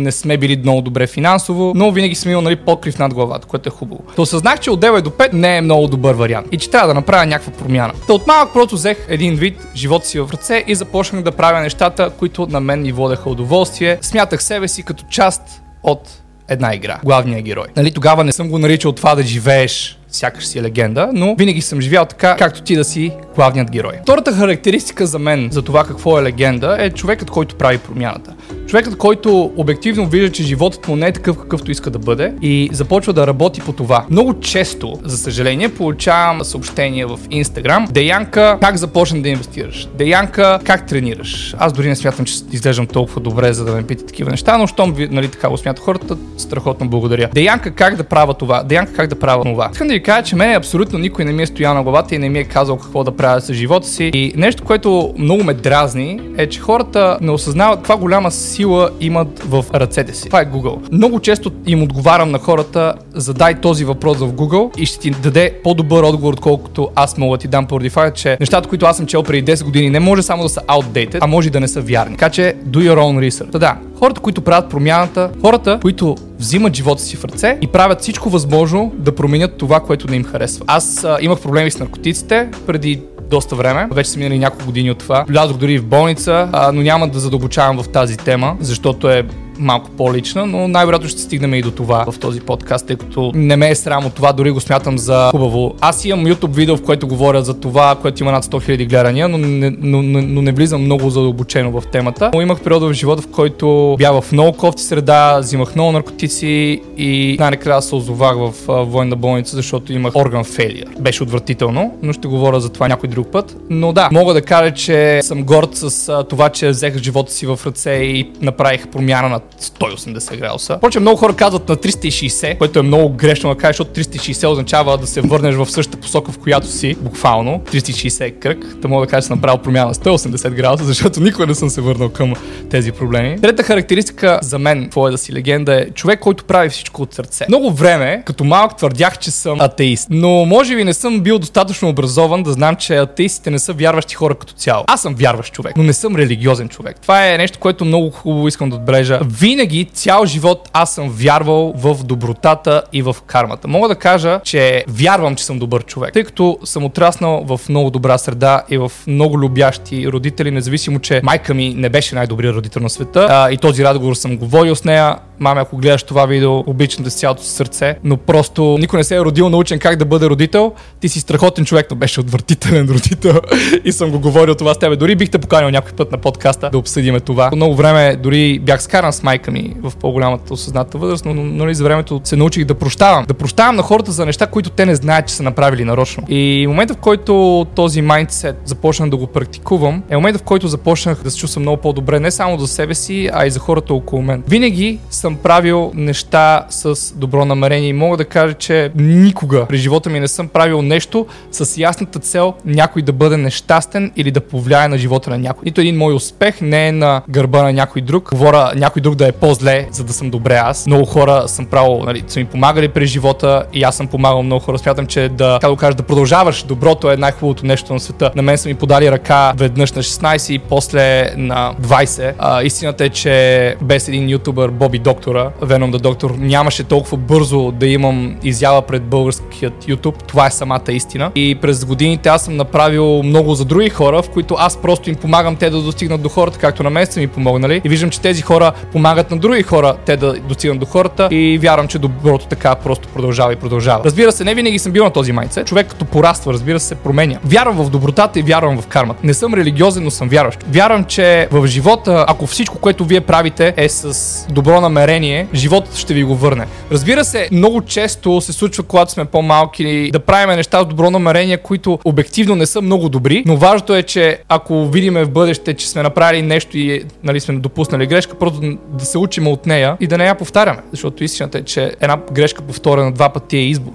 не 0.00 0.12
сме 0.12 0.36
били 0.36 0.56
много 0.56 0.80
добре 0.80 1.06
финансово, 1.06 1.72
но 1.76 1.92
винаги 1.92 2.14
съм 2.14 2.30
имал 2.30 2.42
нали, 2.42 2.56
покрив 2.56 2.98
над 2.98 3.14
главата, 3.14 3.46
което 3.46 3.68
е 3.68 3.72
хубаво. 3.72 4.02
То 4.16 4.22
осъзнах, 4.22 4.60
че 4.60 4.70
от 4.70 4.80
9 4.80 5.00
до 5.00 5.10
5 5.10 5.32
не 5.32 5.56
е 5.56 5.60
много 5.60 5.86
добър 5.86 6.14
вариант 6.14 6.46
и 6.52 6.58
че 6.58 6.70
трябва 6.70 6.88
да 6.88 6.94
направя 6.94 7.26
някаква 7.26 7.52
промяна. 7.52 7.92
Та 8.06 8.12
от 8.12 8.26
малък 8.26 8.52
просто 8.52 8.74
взех 8.74 9.06
един 9.08 9.34
вид 9.34 9.66
живота 9.76 10.06
си 10.06 10.20
в 10.20 10.28
ръце 10.32 10.64
и 10.66 10.74
започнах 10.74 11.22
да 11.22 11.32
правя 11.32 11.60
нещата, 11.60 12.10
които 12.18 12.46
на 12.46 12.60
мен 12.60 12.82
ми 12.82 12.92
водеха 12.92 13.30
удоволствие. 13.30 13.98
Смятах 14.00 14.42
себе 14.42 14.68
си 14.68 14.82
като 14.82 15.04
част 15.10 15.42
от 15.82 16.22
една 16.50 16.74
игра. 16.74 17.00
Главният 17.04 17.42
герой. 17.42 17.66
Нали, 17.76 17.92
тогава 17.92 18.24
не 18.24 18.32
съм 18.32 18.48
го 18.48 18.58
наричал 18.58 18.92
това 18.92 19.14
да 19.14 19.22
живееш 19.22 19.99
сякаш 20.10 20.46
си 20.46 20.58
е 20.58 20.62
легенда, 20.62 21.10
но 21.12 21.34
винаги 21.38 21.60
съм 21.60 21.80
живял 21.80 22.04
така, 22.04 22.36
както 22.36 22.62
ти 22.62 22.76
да 22.76 22.84
си 22.84 23.12
главният 23.34 23.70
герой. 23.70 23.92
Втората 24.02 24.32
характеристика 24.32 25.06
за 25.06 25.18
мен 25.18 25.48
за 25.52 25.62
това 25.62 25.84
какво 25.84 26.18
е 26.18 26.22
легенда 26.22 26.76
е 26.80 26.90
човекът, 26.90 27.30
който 27.30 27.54
прави 27.54 27.78
промяната. 27.78 28.34
Човекът, 28.66 28.96
който 28.96 29.52
обективно 29.56 30.06
вижда, 30.06 30.32
че 30.32 30.42
животът 30.42 30.88
му 30.88 30.96
не 30.96 31.06
е 31.06 31.12
такъв 31.12 31.38
какъвто 31.38 31.70
иска 31.70 31.90
да 31.90 31.98
бъде 31.98 32.34
и 32.42 32.70
започва 32.72 33.12
да 33.12 33.26
работи 33.26 33.60
по 33.60 33.72
това. 33.72 34.06
Много 34.10 34.40
често, 34.40 34.94
за 35.04 35.18
съжаление, 35.18 35.68
получавам 35.68 36.44
съобщения 36.44 37.08
в 37.08 37.18
Instagram. 37.18 37.90
Деянка, 37.90 38.58
как 38.60 38.76
започна 38.76 39.22
да 39.22 39.28
инвестираш? 39.28 39.88
Деянка, 39.94 40.58
как 40.64 40.86
тренираш? 40.86 41.54
Аз 41.58 41.72
дори 41.72 41.88
не 41.88 41.96
смятам, 41.96 42.24
че 42.24 42.34
изглеждам 42.52 42.86
толкова 42.86 43.20
добре, 43.20 43.52
за 43.52 43.64
да 43.64 43.72
ме 43.72 43.82
питате 43.82 44.06
такива 44.06 44.30
неща, 44.30 44.58
но 44.58 44.66
щом 44.66 44.94
нали, 45.10 45.28
така 45.28 45.48
го 45.48 45.56
смятат 45.56 45.84
хората, 45.84 46.16
страхотно 46.36 46.88
благодаря. 46.88 47.28
Деянка, 47.34 47.70
как 47.70 47.96
да 47.96 48.04
правя 48.04 48.34
това? 48.34 48.62
Деянка, 48.62 48.92
как 48.92 49.08
да 49.08 49.18
правя 49.18 49.44
това? 49.44 49.68
Искам 49.72 49.88
да 49.88 49.94
кажа, 50.00 50.22
че 50.22 50.36
мен 50.36 50.54
абсолютно 50.54 50.98
никой 50.98 51.24
не 51.24 51.32
ми 51.32 51.42
е 51.42 51.46
стоял 51.46 51.74
на 51.74 51.82
главата 51.82 52.14
и 52.14 52.18
не 52.18 52.28
ми 52.28 52.38
е 52.38 52.44
казал 52.44 52.76
какво 52.76 53.04
да 53.04 53.10
правя 53.10 53.40
с 53.40 53.54
живота 53.54 53.88
си. 53.88 54.10
И 54.14 54.32
нещо, 54.36 54.64
което 54.64 55.14
много 55.18 55.44
ме 55.44 55.54
дразни, 55.54 56.20
е, 56.36 56.46
че 56.46 56.60
хората 56.60 57.18
не 57.20 57.30
осъзнават 57.30 57.78
каква 57.78 57.96
голяма 57.96 58.30
сила 58.30 58.90
имат 59.00 59.42
в 59.44 59.64
ръцете 59.74 60.14
си. 60.14 60.26
Това 60.26 60.40
е 60.40 60.46
Google. 60.46 60.92
Много 60.92 61.20
често 61.20 61.50
им 61.66 61.82
отговарям 61.82 62.30
на 62.30 62.38
хората, 62.38 62.94
задай 63.14 63.54
този 63.54 63.84
въпрос 63.84 64.18
в 64.18 64.32
Google 64.32 64.78
и 64.78 64.86
ще 64.86 64.98
ти 64.98 65.10
даде 65.10 65.52
по-добър 65.64 66.02
отговор, 66.02 66.32
отколкото 66.32 66.88
аз 66.94 67.18
мога 67.18 67.36
да 67.36 67.40
ти 67.40 67.48
дам 67.48 67.66
поради 67.66 67.90
факта, 67.90 68.20
че 68.20 68.36
нещата, 68.40 68.68
които 68.68 68.86
аз 68.86 68.96
съм 68.96 69.06
чел 69.06 69.22
преди 69.22 69.52
10 69.52 69.64
години, 69.64 69.90
не 69.90 70.00
може 70.00 70.22
само 70.22 70.42
да 70.42 70.48
са 70.48 70.60
outdated, 70.60 71.18
а 71.20 71.26
може 71.26 71.50
да 71.50 71.60
не 71.60 71.68
са 71.68 71.80
вярни. 71.80 72.16
Така 72.16 72.30
че 72.30 72.54
do 72.66 72.78
your 72.78 72.98
own 72.98 73.30
research. 73.30 73.50
Та 73.52 73.58
да, 73.58 73.76
хората, 74.00 74.20
които 74.20 74.40
правят 74.40 74.70
промяната, 74.70 75.30
хората, 75.40 75.78
които 75.82 76.16
взимат 76.38 76.76
живота 76.76 77.02
си 77.02 77.16
в 77.16 77.24
ръце 77.24 77.58
и 77.60 77.66
правят 77.66 78.00
всичко 78.00 78.30
възможно 78.30 78.92
да 78.98 79.14
променят 79.14 79.56
това, 79.56 79.80
което 79.80 80.10
не 80.10 80.16
им 80.16 80.24
харесва. 80.24 80.64
Аз 80.68 81.04
а, 81.04 81.18
имах 81.20 81.40
проблеми 81.40 81.70
с 81.70 81.78
наркотиците 81.78 82.48
преди 82.66 83.02
доста 83.30 83.56
време. 83.56 83.88
Вече 83.92 84.10
са 84.10 84.18
минали 84.18 84.38
няколко 84.38 84.66
години 84.66 84.90
от 84.90 84.98
това. 84.98 85.24
Влязох 85.28 85.56
дори 85.56 85.78
в 85.78 85.84
болница, 85.84 86.48
а, 86.52 86.72
но 86.72 86.82
няма 86.82 87.08
да 87.08 87.18
задълбочавам 87.18 87.82
в 87.82 87.88
тази 87.88 88.16
тема, 88.16 88.56
защото 88.60 89.10
е 89.10 89.26
малко 89.60 89.90
по-лична, 89.90 90.46
но 90.46 90.68
най-вероятно 90.68 91.08
ще 91.08 91.20
стигнем 91.20 91.54
и 91.54 91.62
до 91.62 91.70
това 91.70 92.04
в 92.12 92.18
този 92.18 92.40
подкаст, 92.40 92.86
тъй 92.86 92.96
като 92.96 93.32
не 93.34 93.56
ме 93.56 93.70
е 93.70 93.74
срам 93.74 94.06
от 94.06 94.14
това, 94.14 94.32
дори 94.32 94.50
го 94.50 94.60
смятам 94.60 94.98
за 94.98 95.28
хубаво. 95.30 95.74
Аз 95.80 96.04
имам 96.04 96.26
YouTube 96.26 96.54
видео, 96.54 96.76
в 96.76 96.82
което 96.82 97.08
говоря 97.08 97.42
за 97.42 97.54
това, 97.54 97.96
което 98.02 98.22
има 98.22 98.32
над 98.32 98.44
100 98.44 98.68
000 98.68 98.88
гледания, 98.88 99.28
но 99.28 99.38
не, 99.38 99.70
но, 99.70 100.02
но, 100.02 100.22
но 100.22 100.42
не 100.42 100.52
влизам 100.52 100.82
много 100.82 101.10
задълбочено 101.10 101.80
в 101.80 101.86
темата. 101.92 102.30
Но 102.34 102.40
имах 102.40 102.60
период 102.60 102.82
в 102.82 102.92
живота, 102.92 103.22
в 103.22 103.26
който 103.26 103.96
бях 103.98 104.20
в 104.20 104.32
много 104.32 104.56
кофти 104.56 104.82
среда, 104.82 105.38
взимах 105.38 105.74
много 105.74 105.92
наркотици 105.92 106.80
и 106.98 107.36
най-накрая 107.40 107.82
се 107.82 107.94
озовах 107.94 108.36
в 108.36 108.84
военна 108.84 109.16
болница, 109.16 109.56
защото 109.56 109.92
имах 109.92 110.16
орган 110.16 110.44
фейлиер. 110.44 110.86
Беше 111.00 111.22
отвратително, 111.22 111.94
но 112.02 112.12
ще 112.12 112.28
говоря 112.28 112.60
за 112.60 112.68
това 112.68 112.88
някой 112.88 113.08
друг 113.08 113.28
път. 113.32 113.56
Но 113.70 113.92
да, 113.92 114.08
мога 114.12 114.34
да 114.34 114.42
кажа, 114.42 114.74
че 114.74 115.22
съм 115.22 115.42
горд 115.42 115.70
с 115.72 116.24
това, 116.28 116.48
че 116.48 116.68
взех 116.68 116.96
живота 116.96 117.32
си 117.32 117.46
в 117.46 117.60
ръце 117.66 117.90
и 117.90 118.30
направих 118.42 118.88
промяна 118.88 119.28
на 119.28 119.40
180 119.60 120.36
градуса. 120.36 120.76
Впрочем, 120.76 121.02
много 121.02 121.16
хора 121.16 121.36
казват 121.36 121.68
на 121.68 121.76
360, 121.76 122.58
което 122.58 122.78
е 122.78 122.82
много 122.82 123.08
грешно 123.08 123.54
да 123.54 123.60
кажеш, 123.60 123.76
защото 123.76 124.00
360 124.00 124.48
означава 124.48 124.98
да 124.98 125.06
се 125.06 125.20
върнеш 125.20 125.54
в 125.54 125.70
същата 125.70 125.98
посока, 125.98 126.32
в 126.32 126.38
която 126.38 126.66
си, 126.66 126.96
буквално. 127.00 127.62
360 127.72 128.20
е 128.20 128.30
кръг. 128.30 128.76
Да 128.76 128.88
мога 128.88 129.06
да 129.06 129.10
кажа, 129.10 129.22
че 129.22 129.26
съм 129.26 129.38
направил 129.38 129.62
промяна 129.62 129.86
на 129.86 129.94
180 129.94 130.50
градуса, 130.50 130.84
защото 130.84 131.20
никога 131.20 131.46
не 131.46 131.54
съм 131.54 131.70
се 131.70 131.80
върнал 131.80 132.08
към 132.08 132.34
тези 132.70 132.92
проблеми. 132.92 133.40
Трета 133.40 133.62
характеристика 133.62 134.38
за 134.42 134.58
мен, 134.58 134.90
е 135.08 135.10
да 135.10 135.18
си 135.18 135.32
легенда, 135.32 135.80
е 135.80 135.90
човек, 135.90 136.20
който 136.20 136.44
прави 136.44 136.68
всичко 136.68 137.02
от 137.02 137.14
сърце. 137.14 137.44
Много 137.48 137.72
време, 137.72 138.22
като 138.26 138.44
малък, 138.44 138.76
твърдях, 138.76 139.18
че 139.18 139.30
съм 139.30 139.60
атеист. 139.60 140.08
Но 140.10 140.44
може 140.44 140.76
би 140.76 140.84
не 140.84 140.94
съм 140.94 141.20
бил 141.20 141.38
достатъчно 141.38 141.88
образован 141.88 142.42
да 142.42 142.52
знам, 142.52 142.76
че 142.76 142.96
атеистите 142.96 143.50
не 143.50 143.58
са 143.58 143.72
вярващи 143.72 144.14
хора 144.14 144.34
като 144.34 144.52
цяло. 144.52 144.84
Аз 144.86 145.02
съм 145.02 145.14
вярващ 145.14 145.52
човек, 145.52 145.76
но 145.76 145.82
не 145.82 145.92
съм 145.92 146.16
религиозен 146.16 146.68
човек. 146.68 147.00
Това 147.00 147.28
е 147.28 147.38
нещо, 147.38 147.58
което 147.58 147.84
много 147.84 148.10
хубаво 148.10 148.48
искам 148.48 148.70
да 148.70 148.76
отбележа. 148.76 149.20
Винаги, 149.38 149.84
цял 149.84 150.26
живот, 150.26 150.68
аз 150.72 150.94
съм 150.94 151.10
вярвал 151.10 151.72
в 151.76 152.04
добротата 152.04 152.82
и 152.92 153.02
в 153.02 153.16
кармата. 153.26 153.68
Мога 153.68 153.88
да 153.88 153.94
кажа, 153.94 154.40
че 154.44 154.84
вярвам, 154.88 155.36
че 155.36 155.44
съм 155.44 155.58
добър 155.58 155.84
човек, 155.84 156.12
тъй 156.12 156.24
като 156.24 156.58
съм 156.64 156.84
отраснал 156.84 157.44
в 157.46 157.60
много 157.68 157.90
добра 157.90 158.18
среда 158.18 158.62
и 158.68 158.78
в 158.78 158.92
много 159.06 159.38
любящи 159.38 160.08
родители, 160.08 160.50
независимо, 160.50 160.98
че 160.98 161.20
майка 161.24 161.54
ми 161.54 161.74
не 161.74 161.88
беше 161.88 162.14
най-добрият 162.14 162.56
родител 162.56 162.82
на 162.82 162.90
света. 162.90 163.26
А, 163.30 163.50
и 163.50 163.56
този 163.56 163.84
разговор 163.84 164.14
съм 164.14 164.36
говорил 164.36 164.76
с 164.76 164.84
нея. 164.84 165.16
Маме, 165.38 165.60
ако 165.60 165.76
гледаш 165.76 166.02
това 166.02 166.26
видео, 166.26 166.58
обичам 166.58 167.04
да 167.04 167.10
с 167.10 167.14
цялото 167.14 167.42
сърце, 167.42 167.96
но 168.04 168.16
просто 168.16 168.76
никой 168.80 168.96
не 168.96 169.04
се 169.04 169.16
е 169.16 169.20
родил 169.20 169.48
научен 169.48 169.78
как 169.78 169.96
да 169.96 170.04
бъде 170.04 170.26
родител. 170.26 170.72
Ти 171.00 171.08
си 171.08 171.20
страхотен 171.20 171.64
човек, 171.64 171.86
но 171.90 171.96
беше 171.96 172.20
отвратителен 172.20 172.88
родител 172.94 173.40
и 173.84 173.92
съм 173.92 174.10
го 174.10 174.20
говорил 174.20 174.54
това 174.54 174.74
с 174.74 174.78
тебе. 174.78 174.96
Дори 174.96 175.16
бих 175.16 175.30
те 175.30 175.38
поканил 175.38 175.70
някой 175.70 175.92
път 175.92 176.12
на 176.12 176.18
подкаста 176.18 176.70
да 176.70 176.78
обсъдиме 176.78 177.20
това. 177.20 177.50
Много 177.56 177.74
време 177.74 178.16
дори 178.16 178.58
бях 178.58 178.82
скаран 178.82 179.12
с 179.12 179.19
майка 179.22 179.50
ми 179.50 179.76
в 179.82 179.92
по-голямата 179.96 180.54
осъзната 180.54 180.98
възраст, 180.98 181.24
но 181.24 181.34
нали, 181.34 181.74
за 181.74 181.84
времето 181.84 182.20
се 182.24 182.36
научих 182.36 182.64
да 182.64 182.74
прощавам. 182.74 183.24
Да 183.28 183.34
прощавам 183.34 183.76
на 183.76 183.82
хората 183.82 184.12
за 184.12 184.26
неща, 184.26 184.46
които 184.46 184.70
те 184.70 184.86
не 184.86 184.94
знаят, 184.94 185.26
че 185.26 185.34
са 185.34 185.42
направили 185.42 185.84
нарочно. 185.84 186.24
И 186.28 186.66
момента, 186.68 186.94
в 186.94 186.96
който 186.96 187.66
този 187.74 188.02
майндсет 188.02 188.56
започнах 188.64 189.10
да 189.10 189.16
го 189.16 189.26
практикувам, 189.26 190.02
е 190.10 190.16
момента, 190.16 190.38
в 190.38 190.42
който 190.42 190.68
започнах 190.68 191.22
да 191.22 191.30
се 191.30 191.38
чувствам 191.38 191.62
много 191.62 191.82
по-добре, 191.82 192.20
не 192.20 192.30
само 192.30 192.58
за 192.58 192.66
себе 192.66 192.94
си, 192.94 193.30
а 193.32 193.46
и 193.46 193.50
за 193.50 193.58
хората 193.60 193.94
около 193.94 194.22
мен. 194.22 194.42
Винаги 194.48 194.98
съм 195.10 195.36
правил 195.36 195.92
неща 195.94 196.66
с 196.70 197.14
добро 197.14 197.44
намерение 197.44 197.88
и 197.88 197.92
мога 197.92 198.16
да 198.16 198.24
кажа, 198.24 198.54
че 198.54 198.90
никога 198.96 199.66
при 199.66 199.76
живота 199.76 200.10
ми 200.10 200.20
не 200.20 200.28
съм 200.28 200.48
правил 200.48 200.82
нещо 200.82 201.26
с 201.52 201.78
ясната 201.80 202.18
цел 202.18 202.54
някой 202.64 203.02
да 203.02 203.12
бъде 203.12 203.36
нещастен 203.36 204.12
или 204.16 204.30
да 204.30 204.40
повлияе 204.40 204.88
на 204.88 204.98
живота 204.98 205.30
на 205.30 205.38
някой. 205.38 205.62
Нито 205.64 205.80
един 205.80 205.96
мой 205.96 206.14
успех 206.14 206.60
не 206.60 206.88
е 206.88 206.92
на 206.92 207.22
гърба 207.28 207.62
на 207.62 207.72
някой 207.72 208.02
друг. 208.02 208.30
Говоря 208.30 208.72
някой 208.76 209.02
друг 209.02 209.09
да 209.14 209.28
е 209.28 209.32
по-зле, 209.32 209.86
за 209.90 210.04
да 210.04 210.12
съм 210.12 210.30
добре 210.30 210.54
аз. 210.54 210.86
Много 210.86 211.04
хора 211.04 211.44
съм 211.46 211.66
правил, 211.66 212.02
нали, 212.04 212.24
са 212.26 212.40
ми 212.40 212.44
помагали 212.44 212.88
през 212.88 213.10
живота 213.10 213.64
и 213.72 213.82
аз 213.82 213.96
съм 213.96 214.06
помагал 214.06 214.42
много 214.42 214.64
хора. 214.64 214.78
Смятам, 214.78 215.06
че 215.06 215.28
да, 215.28 215.58
как 215.60 215.70
да 215.70 215.76
кажа, 215.76 215.94
да 215.94 216.02
продължаваш 216.02 216.62
доброто 216.62 217.10
е 217.10 217.16
най-хубавото 217.16 217.66
нещо 217.66 217.92
на 217.92 218.00
света. 218.00 218.30
На 218.36 218.42
мен 218.42 218.58
са 218.58 218.68
ми 218.68 218.74
подали 218.74 219.10
ръка 219.10 219.52
веднъж 219.56 219.92
на 219.92 220.02
16 220.02 220.52
и 220.52 220.58
после 220.58 221.32
на 221.36 221.74
20. 221.82 222.32
А, 222.38 222.62
истината 222.62 223.04
е, 223.04 223.08
че 223.08 223.76
без 223.82 224.08
един 224.08 224.28
ютубър, 224.28 224.70
Боби 224.70 224.98
Доктора, 224.98 225.50
Venom 225.62 225.96
the 225.96 225.98
Доктор, 225.98 226.34
нямаше 226.38 226.84
толкова 226.84 227.16
бързо 227.16 227.72
да 227.72 227.86
имам 227.86 228.36
изява 228.42 228.82
пред 228.82 229.02
българският 229.02 229.84
YouTube. 229.84 230.22
Това 230.26 230.46
е 230.46 230.50
самата 230.50 230.82
истина. 230.88 231.30
И 231.34 231.54
през 231.54 231.84
годините 231.84 232.28
аз 232.28 232.44
съм 232.44 232.56
направил 232.56 233.22
много 233.22 233.54
за 233.54 233.64
други 233.64 233.88
хора, 233.88 234.22
в 234.22 234.30
които 234.30 234.56
аз 234.58 234.76
просто 234.76 235.10
им 235.10 235.16
помагам 235.16 235.56
те 235.56 235.70
да 235.70 235.82
достигнат 235.82 236.22
до 236.22 236.28
хората, 236.28 236.58
както 236.58 236.82
на 236.82 236.90
мен 236.90 237.06
са 237.06 237.20
ми 237.20 237.26
помогнали. 237.26 237.80
И 237.84 237.88
виждам, 237.88 238.10
че 238.10 238.20
тези 238.20 238.42
хора 238.42 238.72
помагат 238.92 238.99
на 239.00 239.36
други 239.36 239.62
хора 239.62 239.94
те 240.06 240.16
да 240.16 240.32
достигнат 240.32 240.80
до 240.80 240.86
хората 240.86 241.28
и 241.30 241.58
вярвам, 241.58 241.88
че 241.88 241.98
доброто 241.98 242.46
така 242.46 242.74
просто 242.74 243.08
продължава 243.08 243.52
и 243.52 243.56
продължава. 243.56 244.04
Разбира 244.04 244.32
се, 244.32 244.44
не 244.44 244.54
винаги 244.54 244.78
съм 244.78 244.92
бил 244.92 245.04
на 245.04 245.10
този 245.10 245.32
майндсет. 245.32 245.66
Човек 245.66 245.86
като 245.88 246.04
пораства, 246.04 246.52
разбира 246.52 246.80
се, 246.80 246.90
се 246.90 246.94
променя. 246.94 247.38
Вярвам 247.44 247.76
в 247.76 247.90
добротата 247.90 248.38
и 248.38 248.42
вярвам 248.42 248.80
в 248.80 248.86
кармата. 248.86 249.20
Не 249.24 249.34
съм 249.34 249.54
религиозен, 249.54 250.04
но 250.04 250.10
съм 250.10 250.28
вярващ. 250.28 250.58
Вярвам, 250.72 251.04
че 251.04 251.48
в 251.50 251.66
живота, 251.66 252.24
ако 252.28 252.46
всичко, 252.46 252.78
което 252.78 253.04
вие 253.04 253.20
правите 253.20 253.74
е 253.76 253.88
с 253.88 254.46
добро 254.50 254.80
намерение, 254.80 255.46
животът 255.54 255.96
ще 255.96 256.14
ви 256.14 256.24
го 256.24 256.34
върне. 256.34 256.66
Разбира 256.92 257.24
се, 257.24 257.48
много 257.52 257.82
често 257.82 258.40
се 258.40 258.52
случва, 258.52 258.82
когато 258.82 259.12
сме 259.12 259.24
по-малки, 259.24 260.10
да 260.12 260.20
правим 260.20 260.56
неща 260.56 260.82
с 260.82 260.86
добро 260.86 261.10
намерение, 261.10 261.56
които 261.56 261.98
обективно 262.04 262.54
не 262.54 262.66
са 262.66 262.82
много 262.82 263.08
добри, 263.08 263.42
но 263.46 263.56
важното 263.56 263.94
е, 263.94 264.02
че 264.02 264.38
ако 264.48 264.86
видиме 264.86 265.24
в 265.24 265.30
бъдеще, 265.30 265.74
че 265.74 265.88
сме 265.88 266.02
направили 266.02 266.42
нещо 266.42 266.78
и 266.78 267.02
нали, 267.24 267.40
сме 267.40 267.54
допуснали 267.54 268.06
грешка, 268.06 268.38
просто 268.38 268.60
да 268.92 269.04
се 269.04 269.18
учим 269.18 269.48
от 269.48 269.66
нея 269.66 269.96
и 270.00 270.06
да 270.06 270.18
не 270.18 270.24
я 270.24 270.34
повтаряме. 270.34 270.82
Защото 270.90 271.24
истината 271.24 271.58
е, 271.58 271.62
че 271.62 271.96
една 272.00 272.18
грешка 272.32 272.62
повторена 272.62 273.12
два 273.12 273.28
пъти 273.28 273.56
е 273.56 273.60
избор. 273.60 273.92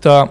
Та, 0.00 0.28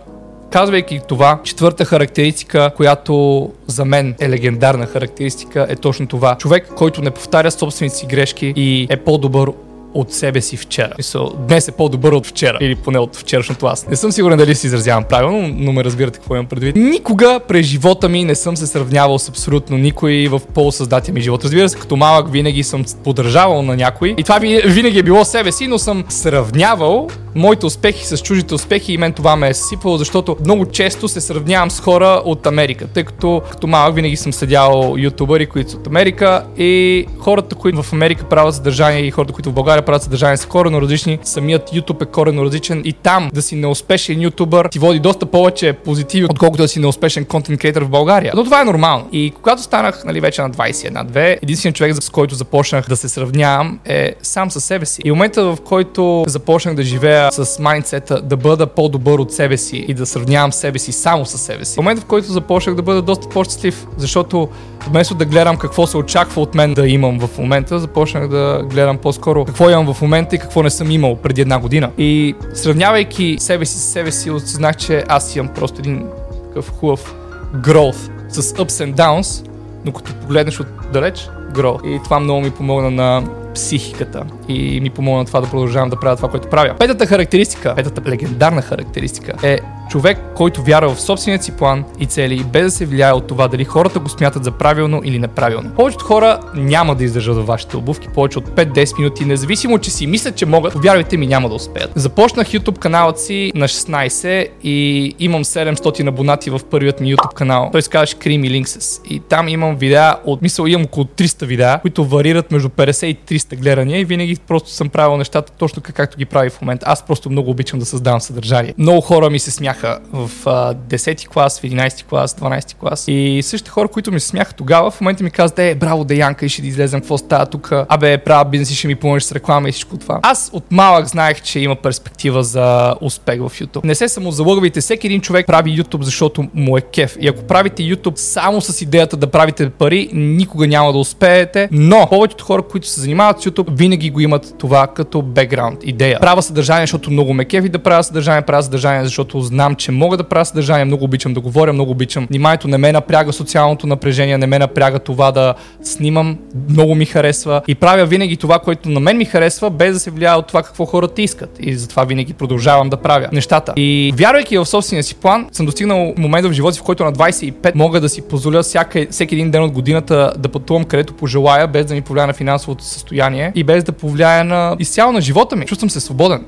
казвайки 0.51 1.01
това, 1.07 1.39
четвърта 1.43 1.85
характеристика, 1.85 2.71
която 2.75 3.51
за 3.67 3.85
мен 3.85 4.15
е 4.19 4.29
легендарна 4.29 4.85
характеристика, 4.85 5.65
е 5.69 5.75
точно 5.75 6.07
това. 6.07 6.35
Човек, 6.35 6.71
който 6.75 7.01
не 7.01 7.11
повтаря 7.11 7.51
собствените 7.51 7.95
си 7.95 8.05
грешки 8.05 8.53
и 8.55 8.87
е 8.89 8.97
по-добър 8.97 9.51
от 9.95 10.13
себе 10.13 10.41
си 10.41 10.57
вчера. 10.57 10.93
Мисъл, 10.97 11.33
днес 11.47 11.67
е 11.67 11.71
по-добър 11.71 12.11
от 12.11 12.27
вчера. 12.27 12.57
Или 12.61 12.75
поне 12.75 12.99
от 12.99 13.15
вчерашното 13.15 13.65
аз. 13.65 13.87
Не 13.87 13.95
съм 13.95 14.11
сигурен 14.11 14.37
дали 14.37 14.55
си 14.55 14.67
изразявам 14.67 15.03
правилно, 15.03 15.55
но 15.57 15.71
ме 15.71 15.83
разбирате 15.83 16.19
какво 16.19 16.35
имам 16.35 16.45
предвид. 16.45 16.75
Никога 16.75 17.39
през 17.47 17.65
живота 17.65 18.09
ми 18.09 18.23
не 18.23 18.35
съм 18.35 18.57
се 18.57 18.67
сравнявал 18.67 19.19
с 19.19 19.29
абсолютно 19.29 19.77
никой 19.77 20.27
в 20.27 20.41
по-създатия 20.53 21.13
ми 21.13 21.21
живот. 21.21 21.43
Разбира 21.43 21.69
се, 21.69 21.77
като 21.77 21.95
малък 21.95 22.31
винаги 22.31 22.63
съм 22.63 22.85
поддържавал 23.03 23.61
на 23.61 23.75
някой. 23.75 24.15
И 24.17 24.23
това 24.23 24.39
винаги 24.65 24.99
е 24.99 25.03
било 25.03 25.25
себе 25.25 25.51
си, 25.51 25.67
но 25.67 25.79
съм 25.79 26.03
сравнявал 26.09 27.07
моите 27.35 27.65
успехи 27.65 28.05
с 28.05 28.17
чужите 28.17 28.55
успехи 28.55 28.93
и 28.93 28.97
мен 28.97 29.13
това 29.13 29.35
ме 29.35 29.49
е 29.49 29.53
съсипало, 29.53 29.97
защото 29.97 30.37
много 30.45 30.65
често 30.65 31.07
се 31.07 31.21
сравнявам 31.21 31.71
с 31.71 31.79
хора 31.79 32.21
от 32.25 32.47
Америка, 32.47 32.87
тъй 32.87 33.03
като 33.03 33.41
като 33.51 33.67
малък 33.67 33.95
винаги 33.95 34.15
съм 34.15 34.33
следял 34.33 34.95
ютубъри, 34.97 35.45
които 35.45 35.71
са 35.71 35.77
от 35.77 35.87
Америка 35.87 36.45
и 36.57 37.05
хората, 37.19 37.55
които 37.55 37.83
в 37.83 37.93
Америка 37.93 38.29
правят 38.29 38.55
съдържание 38.55 39.01
и 39.01 39.11
хората, 39.11 39.33
които 39.33 39.49
в 39.49 39.53
България 39.53 39.85
правят 39.85 40.03
съдържание 40.03 40.37
са 40.37 40.47
корено 40.47 40.81
различни. 40.81 41.19
Самият 41.23 41.71
YouTube 41.71 42.03
е 42.03 42.05
корено 42.05 42.45
различен 42.45 42.81
и 42.85 42.93
там 42.93 43.29
да 43.33 43.41
си 43.41 43.55
неуспешен 43.55 44.21
ютубър 44.21 44.67
ти 44.67 44.79
води 44.79 44.99
доста 44.99 45.25
повече 45.25 45.73
позитиви, 45.73 46.25
отколкото 46.25 46.63
да 46.63 46.67
си 46.67 46.79
неуспешен 46.79 47.25
контент 47.25 47.59
креатор 47.59 47.81
в 47.81 47.89
България. 47.89 48.31
Но 48.35 48.43
това 48.43 48.61
е 48.61 48.65
нормално. 48.65 49.07
И 49.11 49.31
когато 49.35 49.61
станах 49.61 50.03
нали, 50.05 50.19
вече 50.19 50.41
на 50.41 50.51
21-2, 50.51 51.37
единственият 51.43 51.75
човек, 51.75 51.95
с 52.03 52.09
който 52.09 52.35
започнах 52.35 52.87
да 52.87 52.95
се 52.95 53.09
сравнявам 53.09 53.79
е 53.85 54.15
сам 54.21 54.51
със 54.51 54.63
себе 54.63 54.85
си. 54.85 55.01
И 55.05 55.11
момента, 55.11 55.43
в 55.43 55.57
който 55.63 56.23
започнах 56.27 56.75
да 56.75 56.83
живея 56.83 57.24
с 57.31 57.59
майндсета 57.59 58.21
да 58.21 58.37
бъда 58.37 58.67
по-добър 58.67 59.19
от 59.19 59.33
себе 59.33 59.57
си 59.57 59.85
и 59.87 59.93
да 59.93 60.05
сравнявам 60.05 60.53
себе 60.53 60.79
си 60.79 60.91
само 60.91 61.25
с 61.25 61.37
себе 61.37 61.65
си. 61.65 61.73
В 61.73 61.77
момента, 61.77 62.01
в 62.01 62.05
който 62.05 62.31
започнах 62.31 62.75
да 62.75 62.81
бъда 62.81 63.01
доста 63.01 63.29
по-щастлив, 63.29 63.87
защото 63.97 64.49
вместо 64.89 65.15
да 65.15 65.25
гледам 65.25 65.57
какво 65.57 65.87
се 65.87 65.97
очаква 65.97 66.41
от 66.41 66.55
мен 66.55 66.73
да 66.73 66.87
имам 66.87 67.19
в 67.19 67.37
момента, 67.37 67.79
започнах 67.79 68.27
да 68.27 68.63
гледам 68.69 68.97
по-скоро 68.97 69.45
какво 69.45 69.69
имам 69.69 69.93
в 69.93 70.01
момента 70.01 70.35
и 70.35 70.39
какво 70.39 70.63
не 70.63 70.69
съм 70.69 70.91
имал 70.91 71.15
преди 71.15 71.41
една 71.41 71.59
година. 71.59 71.91
И 71.97 72.35
сравнявайки 72.53 73.35
себе 73.39 73.65
си 73.65 73.77
с 73.77 73.81
себе 73.81 74.11
си, 74.11 74.31
осъзнах, 74.31 74.77
че 74.77 75.03
аз 75.07 75.35
имам 75.35 75.53
просто 75.53 75.81
един 75.81 76.05
такъв 76.47 76.69
хубав 76.69 77.15
growth 77.55 78.09
с 78.29 78.41
ups 78.41 78.85
and 78.85 78.95
downs, 78.95 79.49
но 79.85 79.91
като 79.91 80.13
погледнеш 80.15 80.59
отдалеч, 80.59 81.29
growth. 81.53 81.95
И 81.95 82.03
това 82.03 82.19
много 82.19 82.41
ми 82.41 82.51
помогна 82.51 82.91
на 82.91 83.23
психиката 83.55 84.25
и 84.47 84.81
ми 84.81 84.89
помогна 84.89 85.25
това 85.25 85.41
да 85.41 85.49
продължавам 85.49 85.89
да 85.89 85.99
правя 85.99 86.15
това, 86.15 86.29
което 86.29 86.49
правя. 86.49 86.75
Петата 86.79 87.05
характеристика, 87.05 87.75
петата 87.75 88.09
легендарна 88.09 88.61
характеристика 88.61 89.33
е 89.43 89.59
човек, 89.89 90.17
който 90.35 90.61
вярва 90.63 90.95
в 90.95 91.01
собствения 91.01 91.43
си 91.43 91.51
план 91.51 91.83
и 91.99 92.05
цели, 92.05 92.43
без 92.43 92.63
да 92.63 92.71
се 92.71 92.85
влияе 92.85 93.11
от 93.11 93.27
това 93.27 93.47
дали 93.47 93.65
хората 93.65 93.99
го 93.99 94.09
смятат 94.09 94.43
за 94.43 94.51
правилно 94.51 95.01
или 95.03 95.19
неправилно. 95.19 95.71
Повечето 95.75 96.05
хора 96.05 96.39
няма 96.55 96.95
да 96.95 97.03
издържат 97.03 97.35
във 97.35 97.47
вашите 97.47 97.77
обувки 97.77 98.07
повече 98.07 98.39
от 98.39 98.49
5-10 98.49 98.99
минути, 98.99 99.25
независимо, 99.25 99.79
че 99.79 99.91
си 99.91 100.07
мислят, 100.07 100.35
че 100.35 100.45
могат, 100.45 100.73
повярвайте 100.73 101.17
ми, 101.17 101.27
няма 101.27 101.49
да 101.49 101.55
успеят. 101.55 101.91
Започнах 101.95 102.47
YouTube 102.47 102.77
каналът 102.77 103.19
си 103.19 103.51
на 103.55 103.67
16 103.67 104.47
и 104.63 105.15
имам 105.19 105.43
700 105.43 106.07
абонати 106.07 106.49
в 106.49 106.59
първият 106.71 106.99
ми 106.99 107.15
YouTube 107.15 107.33
канал. 107.33 107.69
Той 107.71 107.81
се 107.81 107.89
казваше 107.89 108.15
Creamy 108.15 108.63
Links. 108.63 109.01
И 109.09 109.19
там 109.19 109.47
имам 109.47 109.75
видеа 109.75 110.15
от, 110.25 110.41
мисъл, 110.41 110.65
имам 110.65 110.85
около 110.85 111.05
300 111.05 111.45
видеа, 111.45 111.79
които 111.81 112.05
варират 112.05 112.51
между 112.51 112.69
50 112.69 113.05
и 113.05 113.39
300 113.39 113.55
гледания 113.55 113.99
и 113.99 114.05
винаги 114.05 114.35
просто 114.47 114.69
съм 114.69 114.89
правил 114.89 115.17
нещата 115.17 115.51
точно 115.51 115.81
както 115.93 116.17
ги 116.17 116.25
прави 116.25 116.49
в 116.49 116.61
момента. 116.61 116.85
Аз 116.89 117.03
просто 117.03 117.29
много 117.29 117.51
обичам 117.51 117.79
да 117.79 117.85
създавам 117.85 118.21
съдържание. 118.21 118.73
Много 118.77 119.01
хора 119.01 119.29
ми 119.29 119.39
се 119.39 119.51
смяха 119.51 119.74
смяха 119.75 119.99
в 120.13 120.31
а, 120.45 120.73
10-ти 120.73 121.27
клас, 121.27 121.59
в 121.59 121.63
11-ти 121.63 122.03
клас, 122.03 122.33
12-ти 122.33 122.75
клас. 122.75 123.05
И 123.07 123.41
същите 123.43 123.71
хора, 123.71 123.87
които 123.87 124.11
ми 124.11 124.19
смяха 124.19 124.53
тогава, 124.53 124.91
в 124.91 125.01
момента 125.01 125.23
ми 125.23 125.31
казват, 125.31 125.59
е, 125.59 125.75
браво, 125.75 126.03
Деянка, 126.03 126.45
и 126.45 126.49
ще 126.49 126.61
да 126.61 126.67
излезем, 126.67 126.99
какво 126.99 127.17
става 127.17 127.45
тук, 127.45 127.71
абе, 127.89 128.17
правя 128.17 128.45
бизнес 128.49 128.71
и 128.71 128.75
ще 128.75 128.87
ми 128.87 128.95
помогнеш 128.95 129.23
с 129.23 129.31
реклама 129.31 129.69
и 129.69 129.71
всичко 129.71 129.97
това. 129.97 130.19
Аз 130.23 130.49
от 130.53 130.71
малък 130.71 131.07
знаех, 131.07 131.41
че 131.41 131.59
има 131.59 131.75
перспектива 131.75 132.43
за 132.43 132.95
успех 133.01 133.39
в 133.39 133.49
YouTube. 133.49 133.85
Не 133.85 133.95
се 133.95 134.09
самозалъгвайте, 134.09 134.81
всеки 134.81 135.07
един 135.07 135.21
човек 135.21 135.47
прави 135.47 135.83
YouTube, 135.83 136.01
защото 136.01 136.47
му 136.53 136.77
е 136.77 136.81
кеф. 136.81 137.17
И 137.19 137.27
ако 137.27 137.43
правите 137.43 137.83
YouTube 137.83 138.15
само 138.15 138.61
с 138.61 138.81
идеята 138.81 139.17
да 139.17 139.27
правите 139.27 139.69
пари, 139.69 140.09
никога 140.13 140.67
няма 140.67 140.91
да 140.93 140.97
успеете. 140.97 141.69
Но 141.71 142.07
повечето 142.09 142.45
хора, 142.45 142.61
които 142.61 142.87
се 142.87 143.01
занимават 143.01 143.41
с 143.41 143.45
YouTube, 143.45 143.77
винаги 143.77 144.09
го 144.09 144.19
имат 144.19 144.55
това 144.57 144.87
като 144.87 145.21
бекграунд, 145.21 145.79
идея. 145.83 146.19
Правя 146.19 146.41
съдържание, 146.41 146.83
защото 146.83 147.11
много 147.11 147.33
ме 147.33 147.45
кефи 147.45 147.69
да 147.69 147.79
правя 147.79 148.03
съдържание, 148.03 148.41
правя 148.41 148.63
съдържание, 148.63 149.03
защото 149.03 149.41
знам, 149.41 149.64
че 149.73 149.91
мога 149.91 150.17
да 150.17 150.23
правя 150.23 150.45
съдържание, 150.45 150.85
много 150.85 151.03
обичам 151.03 151.33
да 151.33 151.39
говоря, 151.39 151.73
много 151.73 151.91
обичам. 151.91 152.27
Вниманието 152.29 152.67
не 152.67 152.77
ме 152.77 152.91
напряга 152.91 153.33
социалното 153.33 153.87
напрежение, 153.87 154.37
не 154.37 154.47
ме 154.47 154.59
напряга 154.59 154.99
това 154.99 155.31
да 155.31 155.53
снимам, 155.83 156.37
много 156.69 156.95
ми 156.95 157.05
харесва 157.05 157.61
и 157.67 157.75
правя 157.75 158.05
винаги 158.05 158.37
това, 158.37 158.59
което 158.59 158.89
на 158.89 158.99
мен 158.99 159.17
ми 159.17 159.25
харесва, 159.25 159.69
без 159.69 159.93
да 159.93 159.99
се 159.99 160.11
влияе 160.11 160.35
от 160.35 160.47
това 160.47 160.63
какво 160.63 160.85
хората 160.85 161.21
искат. 161.21 161.57
И 161.59 161.75
затова 161.75 162.03
винаги 162.03 162.33
продължавам 162.33 162.89
да 162.89 162.97
правя 162.97 163.27
нещата. 163.31 163.73
И 163.75 164.13
вярвайки 164.17 164.57
в 164.57 164.65
собствения 164.65 165.03
си 165.03 165.15
план, 165.15 165.47
съм 165.51 165.65
достигнал 165.65 166.13
момента 166.17 166.49
в 166.49 166.53
живота 166.53 166.73
си, 166.73 166.79
в 166.79 166.83
който 166.83 167.05
на 167.05 167.13
25 167.13 167.75
мога 167.75 168.01
да 168.01 168.09
си 168.09 168.21
позволя 168.21 168.63
всяка, 168.63 169.05
всеки 169.11 169.35
един 169.35 169.51
ден 169.51 169.63
от 169.63 169.71
годината 169.71 170.33
да 170.37 170.49
пътувам 170.49 170.83
където 170.83 171.13
пожелая, 171.13 171.67
без 171.67 171.85
да 171.85 171.93
ми 171.93 172.01
повлияе 172.01 172.27
на 172.27 172.33
финансовото 172.33 172.83
състояние 172.83 173.51
и 173.55 173.63
без 173.63 173.83
да 173.83 173.91
повлияе 173.91 174.43
на 174.43 174.75
изцяло 174.79 175.11
на 175.11 175.21
живота 175.21 175.55
ми. 175.55 175.65
Чувствам 175.65 175.89
се 175.89 175.99
свободен 175.99 176.45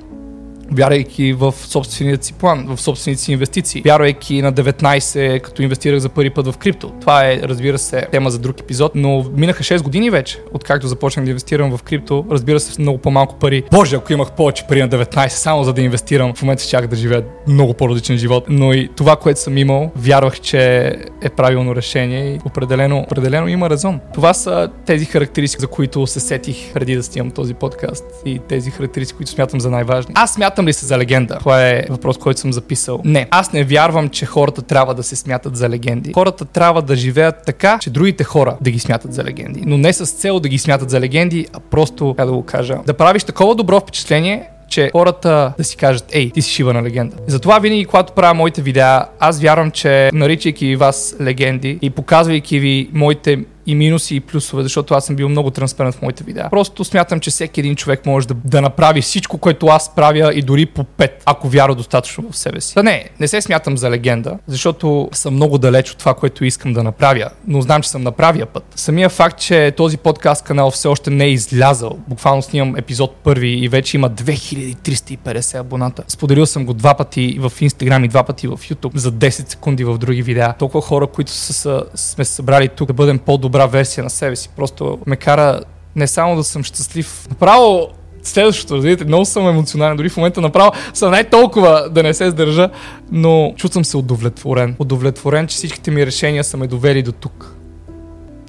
вярвайки 0.71 1.33
в 1.33 1.53
собственият 1.57 2.23
си 2.23 2.33
план, 2.33 2.65
в 2.75 2.81
собствените 2.81 3.21
си 3.21 3.31
инвестиции, 3.31 3.81
вярвайки 3.85 4.41
на 4.41 4.53
19, 4.53 5.41
като 5.41 5.61
инвестирах 5.61 5.99
за 5.99 6.09
първи 6.09 6.29
път 6.29 6.47
в 6.47 6.57
крипто. 6.57 6.91
Това 7.01 7.25
е, 7.25 7.39
разбира 7.43 7.77
се, 7.77 8.07
тема 8.11 8.29
за 8.29 8.39
друг 8.39 8.59
епизод, 8.59 8.91
но 8.95 9.25
минаха 9.35 9.63
6 9.63 9.83
години 9.83 10.09
вече, 10.09 10.39
откакто 10.53 10.87
започнах 10.87 11.25
да 11.25 11.31
инвестирам 11.31 11.77
в 11.77 11.83
крипто. 11.83 12.25
Разбира 12.31 12.59
се, 12.59 12.71
с 12.71 12.79
много 12.79 12.97
по-малко 12.97 13.35
пари. 13.35 13.63
Боже, 13.71 13.95
ако 13.95 14.13
имах 14.13 14.31
повече 14.31 14.67
пари 14.67 14.81
на 14.81 14.89
19, 14.89 15.27
само 15.27 15.63
за 15.63 15.73
да 15.73 15.81
инвестирам, 15.81 16.33
в 16.33 16.41
момента 16.41 16.63
щях 16.63 16.87
да 16.87 16.95
живея 16.95 17.23
много 17.47 17.73
по-различен 17.73 18.17
живот. 18.17 18.45
Но 18.49 18.73
и 18.73 18.89
това, 18.95 19.15
което 19.15 19.39
съм 19.39 19.57
имал, 19.57 19.91
вярвах, 19.95 20.39
че 20.39 20.85
е 21.21 21.29
правилно 21.29 21.75
решение 21.75 22.35
и 22.35 22.39
определено, 22.45 22.99
определено 22.99 23.47
има 23.47 23.69
резон. 23.69 23.99
Това 24.13 24.33
са 24.33 24.69
тези 24.85 25.05
характеристики, 25.05 25.61
за 25.61 25.67
които 25.67 26.07
се 26.07 26.19
сетих 26.19 26.73
преди 26.73 26.95
да 26.95 27.03
снимам 27.03 27.31
този 27.31 27.53
подкаст 27.53 28.05
и 28.25 28.39
тези 28.39 28.71
характеристики, 28.71 29.17
които 29.17 29.31
смятам 29.31 29.59
за 29.59 29.69
най-важни. 29.69 30.13
Аз 30.15 30.33
смятам 30.33 30.56
Смятам 30.57 30.67
ли 30.67 30.73
се 30.73 30.85
за 30.85 30.97
легенда? 30.97 31.37
Това 31.39 31.67
е 31.67 31.83
въпрос, 31.89 32.17
който 32.17 32.39
съм 32.39 32.53
записал. 32.53 33.01
Не. 33.05 33.27
Аз 33.31 33.53
не 33.53 33.63
вярвам, 33.63 34.09
че 34.09 34.25
хората 34.25 34.61
трябва 34.61 34.93
да 34.93 35.03
се 35.03 35.15
смятат 35.15 35.55
за 35.55 35.69
легенди. 35.69 36.13
Хората 36.13 36.45
трябва 36.45 36.81
да 36.81 36.95
живеят 36.95 37.35
така, 37.45 37.77
че 37.81 37.89
другите 37.89 38.23
хора 38.23 38.57
да 38.61 38.71
ги 38.71 38.79
смятат 38.79 39.13
за 39.13 39.23
легенди. 39.23 39.63
Но 39.65 39.77
не 39.77 39.93
с 39.93 40.05
цел 40.05 40.39
да 40.39 40.49
ги 40.49 40.57
смятат 40.57 40.89
за 40.89 40.99
легенди, 40.99 41.47
а 41.53 41.59
просто, 41.59 42.15
как 42.17 42.25
да 42.25 42.31
го 42.31 42.43
кажа, 42.43 42.77
да 42.85 42.93
правиш 42.93 43.23
такова 43.23 43.55
добро 43.55 43.79
впечатление, 43.79 44.49
че 44.69 44.89
хората 44.91 45.53
да 45.57 45.63
си 45.63 45.77
кажат, 45.77 46.05
ей, 46.11 46.29
ти 46.31 46.41
си 46.41 46.51
шива 46.51 46.73
на 46.73 46.83
легенда. 46.83 47.15
Затова 47.27 47.59
винаги, 47.59 47.85
когато 47.85 48.13
правя 48.13 48.33
моите 48.33 48.61
видеа, 48.61 49.05
аз 49.19 49.41
вярвам, 49.41 49.71
че 49.71 50.09
наричайки 50.13 50.75
вас 50.75 51.15
легенди 51.21 51.79
и 51.81 51.89
показвайки 51.89 52.59
ви 52.59 52.89
моите 52.93 53.39
и 53.67 53.75
минуси 53.75 54.15
и 54.15 54.19
плюсове, 54.19 54.63
защото 54.63 54.93
аз 54.93 55.05
съм 55.05 55.15
бил 55.15 55.29
много 55.29 55.51
транспарент 55.51 55.95
в 55.95 56.01
моите 56.01 56.23
видеа. 56.23 56.47
Просто 56.49 56.83
смятам, 56.83 57.19
че 57.19 57.29
всеки 57.29 57.59
един 57.59 57.75
човек 57.75 58.05
може 58.05 58.27
да, 58.27 58.33
да 58.45 58.61
направи 58.61 59.01
всичко, 59.01 59.37
което 59.37 59.67
аз 59.67 59.95
правя 59.95 60.33
и 60.33 60.41
дори 60.41 60.65
по 60.65 60.83
пет, 60.83 61.23
ако 61.25 61.49
вярва 61.49 61.75
достатъчно 61.75 62.31
в 62.31 62.37
себе 62.37 62.61
си. 62.61 62.73
Да 62.73 62.83
не, 62.83 63.09
не 63.19 63.27
се 63.27 63.41
смятам 63.41 63.77
за 63.77 63.89
легенда, 63.89 64.37
защото 64.47 65.09
съм 65.11 65.33
много 65.33 65.57
далеч 65.57 65.91
от 65.91 65.97
това, 65.97 66.13
което 66.13 66.45
искам 66.45 66.73
да 66.73 66.83
направя, 66.83 67.29
но 67.47 67.61
знам, 67.61 67.81
че 67.81 67.89
съм 67.89 68.03
на 68.03 68.11
правия 68.11 68.45
път. 68.45 68.63
Самия 68.75 69.09
факт, 69.09 69.39
че 69.39 69.73
този 69.77 69.97
подкаст 69.97 70.45
канал 70.45 70.71
все 70.71 70.87
още 70.87 71.09
не 71.09 71.25
е 71.25 71.29
излязъл, 71.29 71.97
буквално 72.07 72.41
снимам 72.41 72.75
епизод 72.75 73.15
първи 73.15 73.49
и 73.49 73.67
вече 73.67 73.97
има 73.97 74.09
2350 74.09 75.59
абоната. 75.59 76.03
Споделил 76.07 76.45
съм 76.45 76.65
го 76.65 76.73
два 76.73 76.93
пъти 76.93 77.37
в 77.39 77.49
Instagram 77.49 78.05
и 78.05 78.07
два 78.07 78.23
пъти 78.23 78.47
в 78.47 78.57
YouTube 78.57 78.97
за 78.97 79.11
10 79.11 79.29
секунди 79.29 79.83
в 79.83 79.97
други 79.97 80.21
видеа. 80.21 80.53
Толкова 80.59 80.81
хора, 80.81 81.07
които 81.07 81.31
са, 81.31 81.53
са, 81.53 81.83
сме 81.95 82.25
събрали 82.25 82.67
тук 82.67 82.87
да 82.87 82.93
бъдем 82.93 83.19
по-добри 83.19 83.56
добра 83.57 83.67
версия 83.67 84.03
на 84.03 84.09
себе 84.09 84.35
си. 84.35 84.49
Просто 84.55 84.99
ме 85.05 85.15
кара 85.15 85.61
не 85.95 86.07
само 86.07 86.35
да 86.35 86.43
съм 86.43 86.63
щастлив, 86.63 87.27
направо 87.29 87.87
следващото, 88.23 88.75
разбирате, 88.75 89.05
много 89.05 89.25
съм 89.25 89.47
емоционален, 89.47 89.97
дори 89.97 90.09
в 90.09 90.17
момента 90.17 90.41
направо 90.41 90.71
съм 90.93 91.11
най-толкова 91.11 91.89
да 91.91 92.03
не 92.03 92.13
се 92.13 92.29
сдържа, 92.29 92.69
но 93.11 93.53
чувствам 93.55 93.85
се 93.85 93.97
удовлетворен. 93.97 94.75
Удовлетворен, 94.79 95.47
че 95.47 95.55
всичките 95.55 95.91
ми 95.91 96.05
решения 96.05 96.43
са 96.43 96.57
ме 96.57 96.67
довели 96.67 97.03
до 97.03 97.11
тук. 97.11 97.55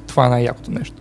Това 0.07 0.27
е 0.27 0.29
най-якото 0.29 0.71
нещо. 0.71 0.97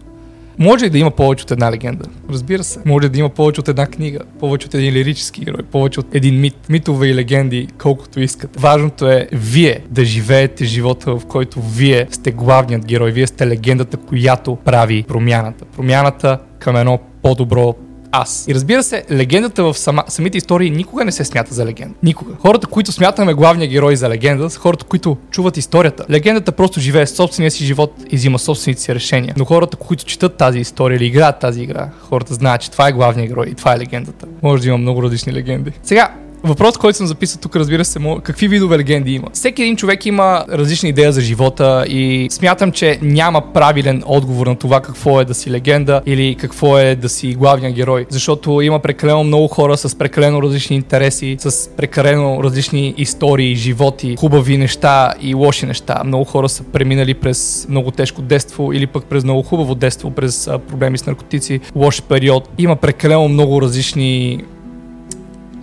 Може 0.60 0.86
и 0.86 0.90
да 0.90 0.98
има 0.98 1.12
повече 1.12 1.44
от 1.44 1.52
една 1.52 1.72
легенда. 1.72 2.06
Разбира 2.30 2.64
се. 2.64 2.80
Може 2.86 3.10
да 3.10 3.20
има 3.20 3.30
повече 3.30 3.60
от 3.60 3.68
една 3.68 3.88
книга, 3.88 4.20
повече 4.40 4.68
от 4.68 4.74
един 4.74 4.94
лирически 4.94 5.42
герой, 5.42 5.64
повече 5.72 6.00
от 6.00 6.16
един 6.16 6.40
мит. 6.40 6.56
Митове 6.70 7.08
и 7.08 7.16
легенди, 7.16 7.68
колкото 7.78 8.20
искате. 8.20 8.60
Важното 8.60 9.10
е 9.10 9.28
вие 9.32 9.80
да 9.90 10.06
живеете 10.06 10.66
живота, 10.66 11.18
в 11.18 11.26
който 11.26 11.62
вие 11.62 12.08
сте 12.12 12.32
главният 12.32 12.86
герой. 12.86 13.12
Вие 13.12 13.28
сте 13.28 13.48
легендата, 13.48 13.98
която 13.98 14.56
прави 14.56 15.06
промяната. 15.08 15.66
Промяната 15.66 16.40
към 16.60 16.76
едно 16.76 17.00
по-добро, 17.22 17.76
аз. 18.12 18.46
И 18.48 18.56
разбира 18.56 18.84
се, 18.84 19.04
легендата 19.12 19.64
в 19.64 19.78
сама, 19.78 20.04
самите 20.08 20.38
истории 20.38 20.70
никога 20.70 21.06
не 21.06 21.12
се 21.12 21.24
смята 21.24 21.54
за 21.54 21.66
легенда. 21.66 21.96
Никога. 22.04 22.34
Хората, 22.40 22.68
които 22.68 22.92
смятаме 22.92 23.34
главния 23.34 23.70
герой 23.70 23.96
за 23.96 24.10
легенда, 24.10 24.50
са 24.50 24.60
хората, 24.60 24.86
които 24.86 25.18
чуват 25.32 25.58
историята. 25.58 26.06
Легендата 26.10 26.52
просто 26.52 26.80
живее 26.80 27.08
собствения 27.08 27.52
си 27.52 27.66
живот 27.66 27.94
и 28.12 28.16
взима 28.16 28.40
собствените 28.40 28.82
си 28.82 28.96
решения. 28.96 29.34
Но 29.38 29.46
хората, 29.46 29.78
които 29.78 30.06
четат 30.06 30.38
тази 30.38 30.60
история 30.60 30.96
или 30.96 31.06
играят 31.06 31.40
тази 31.40 31.62
игра, 31.62 31.90
хората 32.10 32.34
знаят, 32.34 32.62
че 32.62 32.72
това 32.72 32.88
е 32.88 32.92
главният 32.92 33.30
герой 33.30 33.48
и 33.48 33.54
това 33.54 33.74
е 33.74 33.80
легендата. 33.80 34.26
Може 34.44 34.62
да 34.62 34.68
има 34.68 34.78
много 34.78 35.04
различни 35.04 35.34
легенди. 35.34 35.72
Сега, 35.84 36.16
Въпрос, 36.44 36.78
който 36.78 36.98
съм 36.98 37.08
записал 37.08 37.42
тук, 37.42 37.56
разбира 37.56 37.86
се, 37.86 38.00
какви 38.24 38.48
видове 38.48 38.78
легенди 38.78 39.14
има. 39.14 39.28
Всеки 39.34 39.62
един 39.62 39.76
човек 39.76 40.06
има 40.06 40.46
различна 40.50 40.90
идея 40.90 41.12
за 41.12 41.22
живота 41.22 41.86
и 41.88 42.28
смятам, 42.32 42.72
че 42.72 43.00
няма 43.02 43.54
правилен 43.54 44.04
отговор 44.06 44.48
на 44.48 44.56
това 44.56 44.82
какво 44.82 45.22
е 45.22 45.26
да 45.26 45.34
си 45.34 45.52
легенда 45.52 46.02
или 46.06 46.36
какво 46.36 46.78
е 46.78 46.96
да 46.96 47.10
си 47.10 47.34
главния 47.34 47.72
герой. 47.72 48.06
Защото 48.10 48.62
има 48.62 48.80
прекалено 48.80 49.24
много 49.24 49.48
хора 49.48 49.78
с 49.78 49.98
прекалено 49.98 50.42
различни 50.42 50.76
интереси, 50.76 51.36
с 51.40 51.70
прекалено 51.78 52.44
различни 52.44 52.94
истории, 52.98 53.56
животи, 53.56 54.16
хубави 54.20 54.58
неща 54.58 55.14
и 55.22 55.34
лоши 55.34 55.66
неща. 55.66 56.02
Много 56.06 56.24
хора 56.24 56.50
са 56.50 56.64
преминали 56.64 57.14
през 57.14 57.66
много 57.70 57.92
тежко 57.92 58.22
детство 58.22 58.74
или 58.74 58.88
пък 58.88 59.06
през 59.06 59.24
много 59.24 59.44
хубаво 59.44 59.76
детство, 59.76 60.12
през 60.12 60.50
проблеми 60.70 60.98
с 60.98 61.06
наркотици, 61.06 61.60
лош 61.76 62.02
период. 62.02 62.50
Има 62.58 62.76
прекалено 62.76 63.28
много 63.28 63.62
различни 63.62 64.44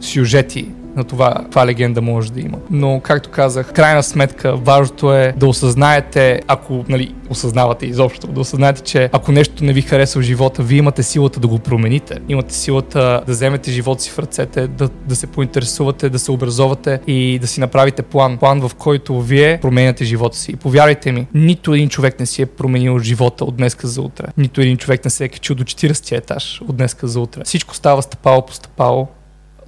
сюжети 0.04 0.66
на 0.96 1.04
това, 1.04 1.34
каква 1.34 1.66
легенда 1.66 2.02
може 2.02 2.32
да 2.32 2.40
има. 2.40 2.58
Но, 2.70 3.00
както 3.00 3.30
казах, 3.30 3.72
крайна 3.72 4.02
сметка, 4.02 4.56
важното 4.56 5.14
е 5.14 5.34
да 5.36 5.46
осъзнаете, 5.46 6.40
ако, 6.48 6.84
нали, 6.88 7.14
осъзнавате 7.30 7.86
изобщо, 7.86 8.26
да 8.26 8.40
осъзнаете, 8.40 8.80
че 8.80 9.10
ако 9.12 9.32
нещо 9.32 9.64
не 9.64 9.72
ви 9.72 9.82
харесва 9.82 10.20
в 10.20 10.24
живота, 10.24 10.62
вие 10.62 10.78
имате 10.78 11.02
силата 11.02 11.40
да 11.40 11.48
го 11.48 11.58
промените. 11.58 12.18
Имате 12.28 12.54
силата 12.54 13.22
да 13.26 13.32
вземете 13.32 13.70
живота 13.70 14.02
си 14.02 14.10
в 14.10 14.18
ръцете, 14.18 14.66
да, 14.66 14.88
да 14.88 15.16
се 15.16 15.26
поинтересувате, 15.26 16.10
да 16.10 16.18
се 16.18 16.30
образовате 16.32 17.00
и 17.06 17.38
да 17.38 17.46
си 17.46 17.60
направите 17.60 18.02
план. 18.02 18.38
План, 18.38 18.68
в 18.68 18.74
който 18.74 19.20
вие 19.20 19.58
променяте 19.62 20.04
живота 20.04 20.36
си. 20.36 20.52
И 20.52 20.56
повярвайте 20.56 21.12
ми, 21.12 21.26
нито 21.34 21.74
един 21.74 21.88
човек 21.88 22.20
не 22.20 22.26
си 22.26 22.42
е 22.42 22.46
променил 22.46 22.98
живота 22.98 23.44
от 23.44 23.56
днеска 23.56 23.88
за 23.88 24.02
утре. 24.02 24.26
Нито 24.36 24.60
един 24.60 24.76
човек 24.76 25.04
не 25.04 25.10
се 25.10 25.24
е 25.24 25.28
качил 25.28 25.56
до 25.56 25.64
40 25.64 26.18
етаж 26.18 26.60
от 26.68 26.76
днеска 26.76 27.08
за 27.08 27.20
утре. 27.20 27.42
Всичко 27.44 27.74
става 27.74 28.02
стъпало 28.02 28.46
по 28.46 28.52
стъпало 28.52 29.08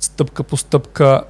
стъпка 0.06 0.42
по 0.42 0.56
стъпка 0.56 1.22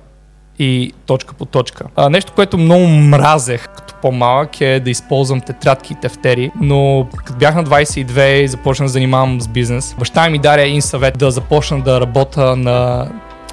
и 0.58 0.92
точка 1.06 1.34
по 1.34 1.44
точка. 1.44 1.84
А, 1.96 2.10
нещо, 2.10 2.32
което 2.34 2.58
много 2.58 2.86
мразех 2.86 3.68
като 3.68 3.94
по-малък 4.02 4.60
е 4.60 4.80
да 4.80 4.90
използвам 4.90 5.40
тетрадки 5.40 5.92
и 5.92 5.96
тефтери, 5.96 6.50
но 6.60 7.08
като 7.16 7.32
бях 7.38 7.54
на 7.54 7.64
22 7.64 8.26
и 8.28 8.48
започнах 8.48 8.86
да 8.86 8.92
занимавам 8.92 9.40
с 9.40 9.48
бизнес, 9.48 9.94
баща 9.98 10.30
ми 10.30 10.38
даде 10.38 10.62
един 10.62 10.82
съвет 10.82 11.18
да 11.18 11.30
започна 11.30 11.80
да 11.80 12.00
работя 12.00 12.56
на 12.56 13.08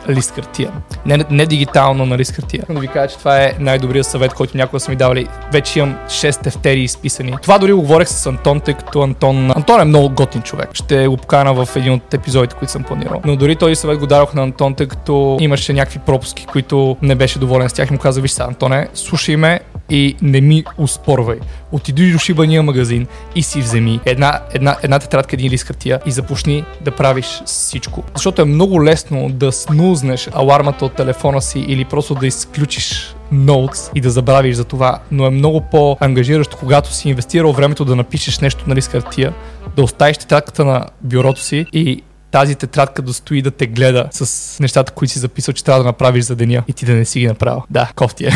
лист 0.09 0.35
хартия. 0.35 0.71
Не, 1.05 1.25
не 1.29 1.45
дигитално 1.45 2.05
на 2.05 2.17
лист 2.17 2.31
хартия. 2.31 2.63
Да 2.69 2.79
ви 2.79 2.87
кажа, 2.87 3.07
че 3.07 3.17
това 3.17 3.43
е 3.43 3.53
най-добрият 3.59 4.07
съвет, 4.07 4.33
който 4.33 4.57
някога 4.57 4.79
са 4.79 4.91
ми 4.91 4.97
давали. 4.97 5.27
Вече 5.51 5.79
имам 5.79 5.95
6 6.07 6.41
тефтери 6.43 6.81
изписани. 6.81 7.35
Това 7.41 7.57
дори 7.57 7.73
го 7.73 7.81
говорех 7.81 8.07
с 8.07 8.25
Антон, 8.25 8.59
тъй 8.59 8.73
като 8.73 9.01
Антон, 9.01 9.51
Антон 9.55 9.81
е 9.81 9.85
много 9.85 10.09
готин 10.09 10.41
човек. 10.41 10.69
Ще 10.73 11.07
го 11.07 11.17
покана 11.17 11.53
в 11.53 11.75
един 11.75 11.93
от 11.93 12.13
епизодите, 12.13 12.55
които 12.55 12.71
съм 12.71 12.83
планирал. 12.83 13.21
Но 13.25 13.35
дори 13.35 13.55
този 13.55 13.75
съвет 13.75 13.99
го 13.99 14.07
дадох 14.07 14.33
на 14.33 14.43
Антон, 14.43 14.75
тъй 14.75 14.87
като 14.87 15.37
имаше 15.39 15.73
някакви 15.73 15.99
пропуски, 15.99 16.45
които 16.45 16.97
не 17.01 17.15
беше 17.15 17.39
доволен 17.39 17.69
с 17.69 17.73
тях 17.73 17.89
и 17.89 17.93
му 17.93 17.99
каза, 17.99 18.21
виж 18.21 18.31
сега, 18.31 18.47
Антоне, 18.47 18.87
слушай 18.93 19.35
ме, 19.35 19.59
и 19.89 20.15
не 20.21 20.41
ми 20.41 20.63
успорвай. 20.77 21.39
Отиди 21.71 22.11
до 22.11 22.17
шибания 22.17 22.63
магазин 22.63 23.07
и 23.35 23.43
си 23.43 23.61
вземи 23.61 23.99
една, 24.05 24.39
една, 24.53 24.75
една 24.83 24.99
тетрадка, 24.99 25.35
един 25.35 25.51
лист 25.51 25.63
хартия 25.63 25.99
и 26.05 26.11
започни 26.11 26.65
да 26.81 26.91
правиш 26.91 27.41
всичко. 27.45 28.03
Защото 28.13 28.41
е 28.41 28.45
много 28.45 28.83
лесно 28.83 29.29
да 29.29 29.51
снузнеш 29.51 30.29
алармата 30.33 30.85
от 30.85 30.93
телефона 30.93 31.41
си 31.41 31.59
или 31.59 31.85
просто 31.85 32.15
да 32.15 32.27
изключиш 32.27 33.15
notes 33.33 33.91
и 33.95 34.01
да 34.01 34.09
забравиш 34.09 34.55
за 34.55 34.63
това, 34.63 34.99
но 35.11 35.25
е 35.25 35.29
много 35.29 35.61
по-ангажиращо, 35.61 36.57
когато 36.57 36.93
си 36.93 37.09
инвестирал 37.09 37.53
времето 37.53 37.85
да 37.85 37.95
напишеш 37.95 38.39
нещо 38.39 38.63
на 38.67 38.75
лист 38.75 38.91
хартия, 38.91 39.33
да 39.75 39.83
оставиш 39.83 40.17
тетрадката 40.17 40.65
на 40.65 40.85
бюрото 41.01 41.41
си 41.41 41.65
и 41.73 42.01
тази 42.31 42.55
тетрадка 42.55 43.01
да 43.01 43.13
стои 43.13 43.41
да 43.41 43.51
те 43.51 43.67
гледа 43.67 44.05
с 44.11 44.59
нещата, 44.59 44.91
които 44.91 45.13
си 45.13 45.19
записал, 45.19 45.53
че 45.53 45.63
трябва 45.63 45.83
да 45.83 45.89
направиш 45.89 46.25
за 46.25 46.35
деня 46.35 46.63
и 46.67 46.73
ти 46.73 46.85
да 46.85 46.93
не 46.93 47.05
си 47.05 47.19
ги 47.19 47.27
направил. 47.27 47.63
Да, 47.69 47.91
кофти 47.95 48.25
е. 48.25 48.31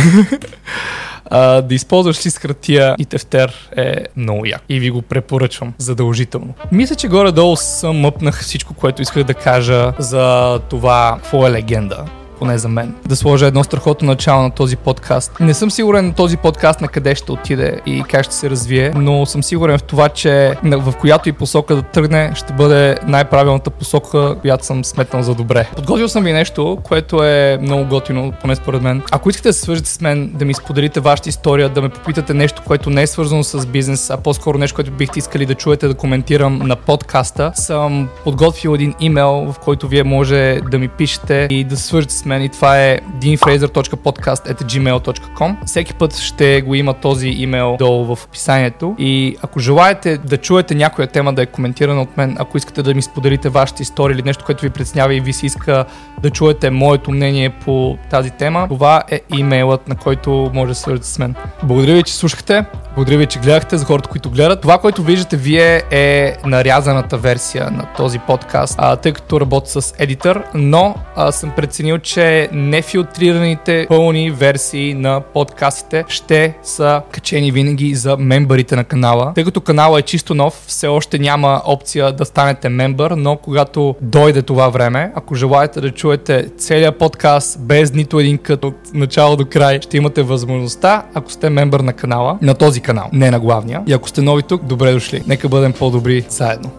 Uh, 1.32 1.62
да 1.62 1.76
използваш 1.76 2.26
лист 2.26 2.38
хартия 2.38 2.96
и 3.00 3.06
тефтер 3.06 3.70
е 3.78 4.06
много 4.18 4.46
як. 4.46 4.62
И 4.70 4.80
ви 4.80 4.90
го 4.90 5.02
препоръчвам 5.02 5.74
задължително. 5.78 6.54
Мисля, 6.72 6.96
че 6.96 7.08
горе-долу 7.08 7.56
съм 7.56 8.00
мъпнах 8.00 8.42
всичко, 8.42 8.74
което 8.74 9.02
исках 9.02 9.24
да 9.24 9.34
кажа 9.34 9.94
за 10.00 10.60
това 10.70 11.18
какво 11.18 11.48
е 11.48 11.52
легенда 11.52 12.06
поне 12.40 12.58
за 12.58 12.70
мен, 12.70 12.96
да 13.06 13.16
сложа 13.16 13.46
едно 13.46 13.64
страхотно 13.64 14.08
начало 14.08 14.42
на 14.42 14.52
този 14.52 14.76
подкаст. 14.76 15.40
Не 15.40 15.54
съм 15.54 15.72
сигурен 15.72 16.14
този 16.14 16.38
подкаст 16.38 16.82
на 16.82 16.88
къде 16.88 17.16
ще 17.16 17.32
отиде 17.32 17.82
и 17.86 18.04
как 18.10 18.26
ще 18.26 18.36
се 18.36 18.50
развие, 18.50 18.92
но 18.96 19.26
съм 19.26 19.44
сигурен 19.44 19.78
в 19.78 19.84
това, 19.84 20.10
че 20.10 20.54
в 20.64 20.94
която 21.00 21.30
и 21.30 21.32
посока 21.32 21.76
да 21.76 21.82
тръгне, 21.82 22.32
ще 22.36 22.54
бъде 22.54 22.98
най-правилната 23.08 23.70
посока, 23.70 24.36
която 24.42 24.66
съм 24.66 24.86
сметнал 24.86 25.24
за 25.24 25.36
добре. 25.36 25.70
Подготвил 25.76 26.08
съм 26.08 26.24
ви 26.24 26.34
нещо, 26.34 26.78
което 26.84 27.24
е 27.24 27.60
много 27.62 27.86
готино, 27.86 28.34
поне 28.42 28.56
според 28.56 28.82
мен. 28.82 29.02
Ако 29.12 29.30
искате 29.30 29.50
да 29.50 29.54
се 29.54 29.62
свържете 29.62 29.90
с 29.90 30.02
мен, 30.02 30.32
да 30.34 30.46
ми 30.46 30.54
споделите 30.54 31.00
вашата 31.00 31.30
история, 31.30 31.70
да 31.70 31.82
ме 31.82 31.90
попитате 31.90 32.34
нещо, 32.34 32.62
което 32.66 32.90
не 32.90 33.02
е 33.02 33.08
свързано 33.08 33.44
с 33.44 33.66
бизнес, 33.66 34.10
а 34.10 34.18
по-скоро 34.18 34.58
нещо, 34.58 34.76
което 34.76 34.92
бихте 34.92 35.20
искали 35.20 35.46
да 35.46 35.56
чуете, 35.56 35.88
да 35.88 35.94
коментирам 35.94 36.58
на 36.58 36.76
подкаста, 36.76 37.52
съм 37.56 38.10
подготвил 38.24 38.76
един 38.76 38.94
имейл, 39.00 39.54
в 39.54 39.60
който 39.60 39.88
вие 39.88 40.04
може 40.04 40.60
да 40.72 40.78
ми 40.78 40.88
пишете 40.88 41.48
и 41.50 41.64
да 41.64 41.78
се 41.78 41.84
свържете 41.84 42.14
с 42.14 42.26
мен 42.28 42.44
и 42.44 42.50
това 42.50 42.82
е 42.82 43.00
deanfraser.podcast.gmail.com 43.20 45.56
Всеки 45.66 45.94
път 45.94 46.18
ще 46.18 46.62
го 46.62 46.76
има 46.76 46.94
този 46.94 47.28
имейл 47.28 47.76
долу 47.80 48.16
в 48.16 48.26
описанието 48.26 48.96
и 49.00 49.38
ако 49.42 49.60
желаете 49.60 50.18
да 50.18 50.38
чуете 50.38 50.76
някоя 50.76 51.08
тема 51.08 51.34
да 51.34 51.42
е 51.42 51.46
коментирана 51.46 52.02
от 52.02 52.18
мен, 52.18 52.36
ако 52.40 52.58
искате 52.58 52.84
да 52.84 52.94
ми 52.94 53.02
споделите 53.02 53.50
вашата 53.50 53.84
история 53.84 54.16
или 54.16 54.24
нещо, 54.24 54.46
което 54.46 54.62
ви 54.62 54.70
преценява 54.70 55.16
и 55.16 55.20
ви 55.20 55.34
се 55.34 55.46
иска 55.46 55.86
да 56.22 56.30
чуете 56.30 56.70
моето 56.70 57.12
мнение 57.12 57.50
по 57.50 57.98
тази 58.10 58.32
тема, 58.32 58.68
това 58.68 59.04
е 59.12 59.22
имейлът, 59.38 59.88
на 59.88 59.96
който 59.96 60.52
може 60.54 60.70
да 60.70 60.76
свържете 60.76 61.08
с 61.08 61.20
мен. 61.20 61.36
Благодаря 61.64 61.94
ви, 61.94 62.04
че 62.04 62.14
слушахте. 62.14 62.66
Благодаря 62.98 63.18
ви, 63.18 63.26
че 63.26 63.40
гледахте 63.40 63.78
за 63.78 63.86
хората, 63.86 64.10
които 64.10 64.30
гледат. 64.30 64.62
Това, 64.62 64.78
което 64.78 65.04
виждате 65.04 65.38
вие 65.38 65.82
е 65.92 66.36
нарязаната 66.46 67.18
версия 67.18 67.72
на 67.72 67.86
този 67.98 68.20
подкаст, 68.20 68.76
а, 68.78 68.96
тъй 68.96 69.14
като 69.14 69.42
работя 69.42 69.82
с 69.82 69.94
едитър, 70.00 70.44
но 70.54 70.96
а, 71.16 71.32
съм 71.32 71.52
преценил, 71.56 71.98
че 71.98 72.50
нефилтрираните 72.52 73.86
пълни 73.90 74.32
версии 74.32 74.94
на 74.94 75.22
подкастите 75.34 76.06
ще 76.08 76.58
са 76.64 77.02
качени 77.12 77.52
винаги 77.52 77.96
за 77.96 78.18
мембарите 78.18 78.76
на 78.76 78.84
канала. 78.84 79.32
Тъй 79.36 79.44
като 79.44 79.62
канала 79.62 80.00
е 80.00 80.02
чисто 80.02 80.36
нов, 80.36 80.64
все 80.68 80.88
още 80.88 81.20
няма 81.20 81.62
опция 81.66 82.12
да 82.12 82.26
станете 82.26 82.70
мембър, 82.70 83.12
но 83.12 83.38
когато 83.38 83.96
дойде 84.02 84.42
това 84.42 84.70
време, 84.70 85.12
ако 85.16 85.36
желаете 85.36 85.82
да 85.82 85.92
чуете 85.92 86.50
целият 86.58 86.98
подкаст 86.98 87.60
без 87.62 87.94
нито 87.94 88.20
един 88.20 88.38
кът 88.38 88.66
от 88.66 88.76
начало 88.94 89.36
до 89.36 89.46
край, 89.46 89.80
ще 89.82 89.98
имате 89.98 90.24
възможността, 90.24 91.04
ако 91.14 91.32
сте 91.32 91.50
мембър 91.50 91.80
на 91.80 91.94
канала, 91.94 92.38
на 92.42 92.54
този 92.54 92.87
канал, 92.88 93.10
не 93.14 93.32
на 93.32 93.40
главния. 93.40 93.84
И 93.88 93.94
ако 93.94 94.10
сте 94.10 94.22
нови 94.22 94.44
тук, 94.44 94.64
добре 94.64 94.92
дошли. 94.92 95.24
Нека 95.28 95.50
бъдем 95.50 95.74
по-добри 95.74 96.26
заедно. 96.30 96.72